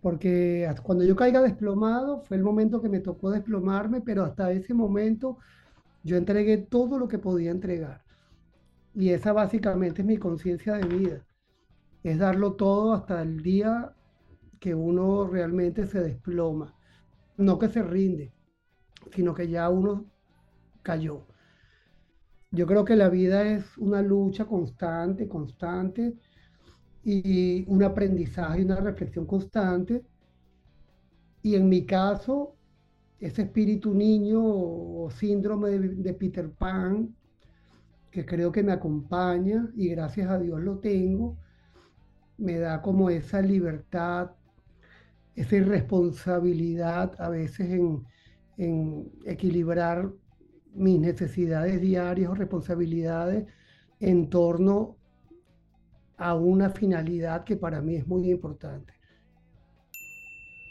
Porque 0.00 0.72
cuando 0.82 1.04
yo 1.04 1.16
caiga 1.16 1.40
desplomado 1.40 2.20
fue 2.20 2.36
el 2.36 2.42
momento 2.42 2.80
que 2.80 2.88
me 2.88 3.00
tocó 3.00 3.30
desplomarme, 3.30 4.00
pero 4.00 4.22
hasta 4.24 4.52
ese 4.52 4.74
momento 4.74 5.38
yo 6.04 6.16
entregué 6.16 6.58
todo 6.58 6.98
lo 6.98 7.08
que 7.08 7.18
podía 7.18 7.50
entregar. 7.50 8.05
Y 8.96 9.10
esa 9.10 9.34
básicamente 9.34 10.00
es 10.00 10.08
mi 10.08 10.16
conciencia 10.16 10.74
de 10.74 10.88
vida. 10.88 11.26
Es 12.02 12.18
darlo 12.18 12.54
todo 12.54 12.94
hasta 12.94 13.20
el 13.20 13.42
día 13.42 13.94
que 14.58 14.74
uno 14.74 15.26
realmente 15.26 15.86
se 15.86 16.00
desploma. 16.00 16.74
No 17.36 17.58
que 17.58 17.68
se 17.68 17.82
rinde, 17.82 18.32
sino 19.12 19.34
que 19.34 19.48
ya 19.48 19.68
uno 19.68 20.06
cayó. 20.82 21.26
Yo 22.50 22.66
creo 22.66 22.86
que 22.86 22.96
la 22.96 23.10
vida 23.10 23.42
es 23.42 23.76
una 23.76 24.00
lucha 24.00 24.46
constante, 24.46 25.28
constante, 25.28 26.14
y 27.04 27.64
un 27.68 27.82
aprendizaje 27.82 28.62
y 28.62 28.64
una 28.64 28.80
reflexión 28.80 29.26
constante. 29.26 30.06
Y 31.42 31.54
en 31.54 31.68
mi 31.68 31.84
caso, 31.84 32.56
ese 33.20 33.42
espíritu 33.42 33.92
niño 33.92 34.40
o 34.42 35.10
síndrome 35.10 35.68
de, 35.68 35.88
de 35.96 36.14
Peter 36.14 36.50
Pan, 36.50 37.14
que 38.16 38.24
creo 38.24 38.50
que 38.50 38.62
me 38.62 38.72
acompaña 38.72 39.68
y 39.76 39.88
gracias 39.90 40.30
a 40.30 40.38
Dios 40.38 40.58
lo 40.62 40.78
tengo, 40.78 41.36
me 42.38 42.58
da 42.58 42.80
como 42.80 43.10
esa 43.10 43.42
libertad, 43.42 44.30
esa 45.34 45.56
irresponsabilidad 45.56 47.12
a 47.18 47.28
veces 47.28 47.68
en, 47.68 48.06
en 48.56 49.12
equilibrar 49.26 50.10
mis 50.72 50.98
necesidades 50.98 51.78
diarias 51.78 52.30
o 52.30 52.34
responsabilidades 52.34 53.44
en 54.00 54.30
torno 54.30 54.96
a 56.16 56.34
una 56.34 56.70
finalidad 56.70 57.44
que 57.44 57.56
para 57.56 57.82
mí 57.82 57.96
es 57.96 58.06
muy 58.06 58.30
importante. 58.30 58.94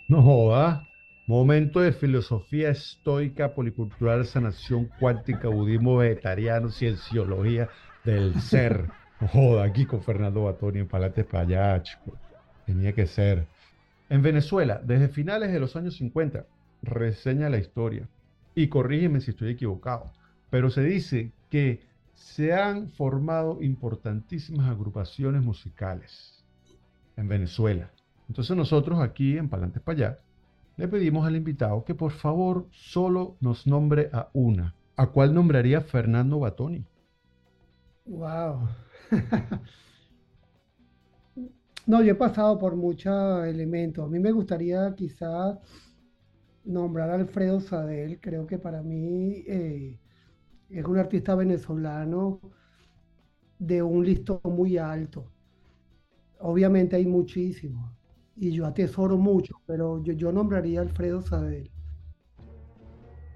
No 0.09 0.23
joda. 0.23 0.87
Momento 1.27 1.79
de 1.79 1.91
filosofía 1.91 2.69
estoica, 2.69 3.55
policultural, 3.55 4.27
sanación 4.27 4.91
cuántica, 4.99 5.47
budismo 5.47 5.97
vegetariano, 5.97 6.69
cienciología 6.69 7.67
del 8.03 8.39
ser. 8.39 8.91
Joda, 9.33 9.63
aquí 9.63 9.87
con 9.87 10.03
Fernando 10.03 10.43
Batoni 10.43 10.81
en 10.81 10.87
Palates 10.87 11.25
para. 11.25 11.97
Tenía 12.67 12.93
que 12.93 13.07
ser. 13.07 13.47
En 14.07 14.21
Venezuela, 14.21 14.79
desde 14.83 15.07
finales 15.07 15.51
de 15.51 15.59
los 15.59 15.75
años 15.75 15.95
50, 15.97 16.45
reseña 16.83 17.49
la 17.49 17.57
historia 17.57 18.07
y 18.53 18.67
corrígeme 18.67 19.19
si 19.19 19.31
estoy 19.31 19.49
equivocado, 19.49 20.11
pero 20.51 20.69
se 20.69 20.83
dice 20.83 21.31
que 21.49 21.81
se 22.13 22.53
han 22.53 22.89
formado 22.89 23.63
importantísimas 23.63 24.69
agrupaciones 24.69 25.41
musicales 25.41 26.45
en 27.17 27.27
Venezuela. 27.27 27.89
Entonces 28.29 28.55
nosotros 28.55 28.99
aquí 28.99 29.39
en 29.39 29.49
Palantes 29.49 29.81
para 29.81 29.97
allá 29.97 30.19
le 30.77 30.87
pedimos 30.87 31.25
al 31.25 31.35
invitado 31.35 31.85
que 31.85 31.95
por 31.95 32.11
favor 32.11 32.67
solo 32.71 33.37
nos 33.39 33.65
nombre 33.65 34.09
a 34.11 34.29
una. 34.33 34.75
¿A 34.97 35.07
cuál 35.07 35.33
nombraría 35.33 35.81
Fernando 35.81 36.39
Batoni? 36.39 36.85
Wow. 38.05 38.67
no, 41.85 42.01
yo 42.01 42.11
he 42.11 42.15
pasado 42.15 42.57
por 42.57 42.75
muchos 42.75 43.45
elementos. 43.45 44.05
A 44.05 44.09
mí 44.09 44.19
me 44.19 44.31
gustaría 44.31 44.93
quizás 44.95 45.57
nombrar 46.63 47.09
a 47.09 47.15
Alfredo 47.15 47.59
Sadel. 47.59 48.19
Creo 48.19 48.45
que 48.45 48.57
para 48.57 48.81
mí 48.81 49.43
eh, 49.47 49.99
es 50.69 50.85
un 50.85 50.97
artista 50.97 51.35
venezolano 51.35 52.39
de 53.59 53.81
un 53.81 54.05
listón 54.05 54.39
muy 54.43 54.77
alto. 54.77 55.31
Obviamente 56.39 56.95
hay 56.95 57.05
muchísimos 57.05 57.94
y 58.35 58.51
yo 58.51 58.65
atesoro 58.65 59.17
mucho, 59.17 59.61
pero 59.65 60.03
yo, 60.03 60.13
yo 60.13 60.31
nombraría 60.31 60.79
a 60.79 60.83
Alfredo 60.83 61.21
Sadel. 61.21 61.71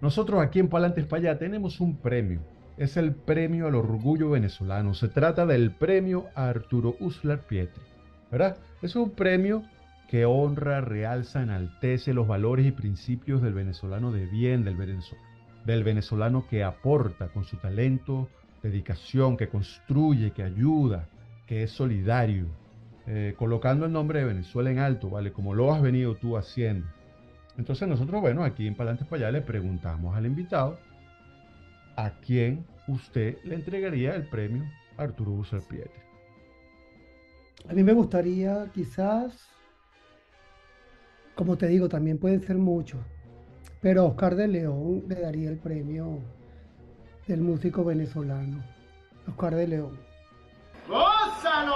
Nosotros 0.02 0.42
aquí 0.42 0.60
en 0.60 0.70
Palantes 0.70 1.06
Payá 1.06 1.38
tenemos 1.38 1.80
un 1.80 1.98
premio. 1.98 2.42
Es 2.78 2.96
el 2.96 3.14
premio 3.14 3.68
al 3.68 3.76
orgullo 3.76 4.30
venezolano. 4.30 4.94
Se 4.94 5.10
trata 5.10 5.46
del 5.46 5.72
premio 5.72 6.28
Arturo 6.36 6.96
Uslar 7.02 7.46
Pietri. 7.48 7.84
¿Verdad? 8.32 8.58
Es 8.82 8.96
un 8.96 9.12
premio 9.12 9.64
que 10.10 10.26
honra, 10.26 10.82
realza, 10.82 11.44
enaltece 11.44 12.14
los 12.14 12.28
valores 12.28 12.66
y 12.66 12.72
principios 12.72 13.42
del 13.42 13.54
venezolano 13.54 14.12
de 14.12 14.26
bien, 14.26 14.64
del 14.64 14.76
venezolano, 14.76 15.28
del 15.66 15.84
venezolano 15.84 16.48
que 16.50 16.64
aporta 16.64 17.28
con 17.28 17.44
su 17.44 17.58
talento, 17.58 18.30
dedicación, 18.64 19.36
que 19.36 19.50
construye, 19.50 20.32
que 20.32 20.44
ayuda, 20.44 21.10
que 21.46 21.64
es 21.64 21.72
solidario, 21.72 22.48
eh, 23.12 23.34
colocando 23.36 23.88
el 23.88 23.92
nombre 23.92 24.20
de 24.20 24.26
Venezuela 24.26 24.70
en 24.70 24.78
alto, 24.78 25.10
¿vale? 25.10 25.32
Como 25.32 25.56
lo 25.56 25.74
has 25.74 25.82
venido 25.82 26.14
tú 26.16 26.38
haciendo. 26.38 26.86
Entonces 27.58 27.88
nosotros, 27.88 28.22
bueno, 28.22 28.44
aquí 28.44 28.68
en 28.68 28.76
Palantes 28.76 29.08
para 29.08 29.24
allá 29.24 29.32
le 29.32 29.42
preguntamos 29.42 30.16
al 30.16 30.28
invitado 30.28 30.78
a 31.96 32.12
quién 32.20 32.68
usted 32.88 33.40
le 33.44 33.56
entregaría 33.56 34.14
el 34.14 34.28
premio 34.30 34.64
Arturo 34.96 35.42
Pietri. 35.68 36.02
A 37.68 37.74
mí 37.74 37.84
me 37.84 37.94
gustaría 37.94 38.68
quizás, 38.76 39.50
como 41.34 41.58
te 41.58 41.66
digo, 41.66 41.90
también 41.90 42.20
pueden 42.20 42.44
ser 42.44 42.58
muchos, 42.58 43.02
pero 43.82 44.06
Oscar 44.06 44.36
de 44.36 44.50
León 44.50 45.06
le 45.08 45.16
daría 45.16 45.50
el 45.50 45.58
premio 45.58 46.20
del 47.26 47.42
músico 47.42 47.84
venezolano. 47.84 48.64
Oscar 49.28 49.56
de 49.56 49.68
León. 49.68 50.09
¡Gózalo! 50.90 51.76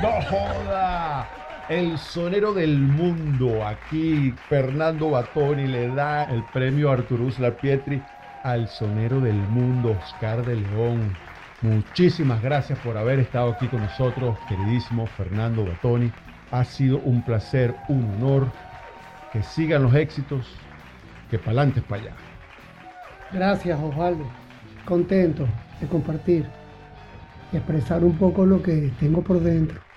¡No 0.00 0.22
joda! 0.30 1.28
El 1.68 1.98
sonero 1.98 2.54
del 2.54 2.78
mundo. 2.78 3.66
Aquí 3.66 4.34
Fernando 4.48 5.10
Batoni 5.10 5.66
le 5.66 5.88
da 5.88 6.24
el 6.24 6.42
premio 6.44 6.90
Arturus 6.90 7.36
Pietri 7.60 8.02
al 8.44 8.66
sonero 8.66 9.20
del 9.20 9.36
mundo, 9.36 9.94
Oscar 10.02 10.42
de 10.46 10.56
León. 10.56 11.14
Muchísimas 11.60 12.40
gracias 12.40 12.78
por 12.78 12.96
haber 12.96 13.18
estado 13.18 13.50
aquí 13.52 13.66
con 13.66 13.82
nosotros, 13.82 14.38
queridísimo 14.48 15.06
Fernando 15.06 15.66
Batoni. 15.66 16.10
Ha 16.50 16.64
sido 16.64 17.00
un 17.00 17.22
placer, 17.22 17.74
un 17.88 18.04
honor. 18.14 18.46
Que 19.34 19.42
sigan 19.42 19.82
los 19.82 19.94
éxitos, 19.94 20.46
que 21.30 21.38
pa'lante 21.38 21.82
para 21.82 22.02
allá. 22.04 22.12
Gracias, 23.32 23.78
Osvaldo. 23.78 24.24
Contento 24.86 25.46
de 25.78 25.86
compartir 25.86 26.57
expresar 27.52 28.04
un 28.04 28.16
poco 28.16 28.44
lo 28.44 28.62
que 28.62 28.92
tengo 28.98 29.22
por 29.22 29.40
dentro. 29.40 29.87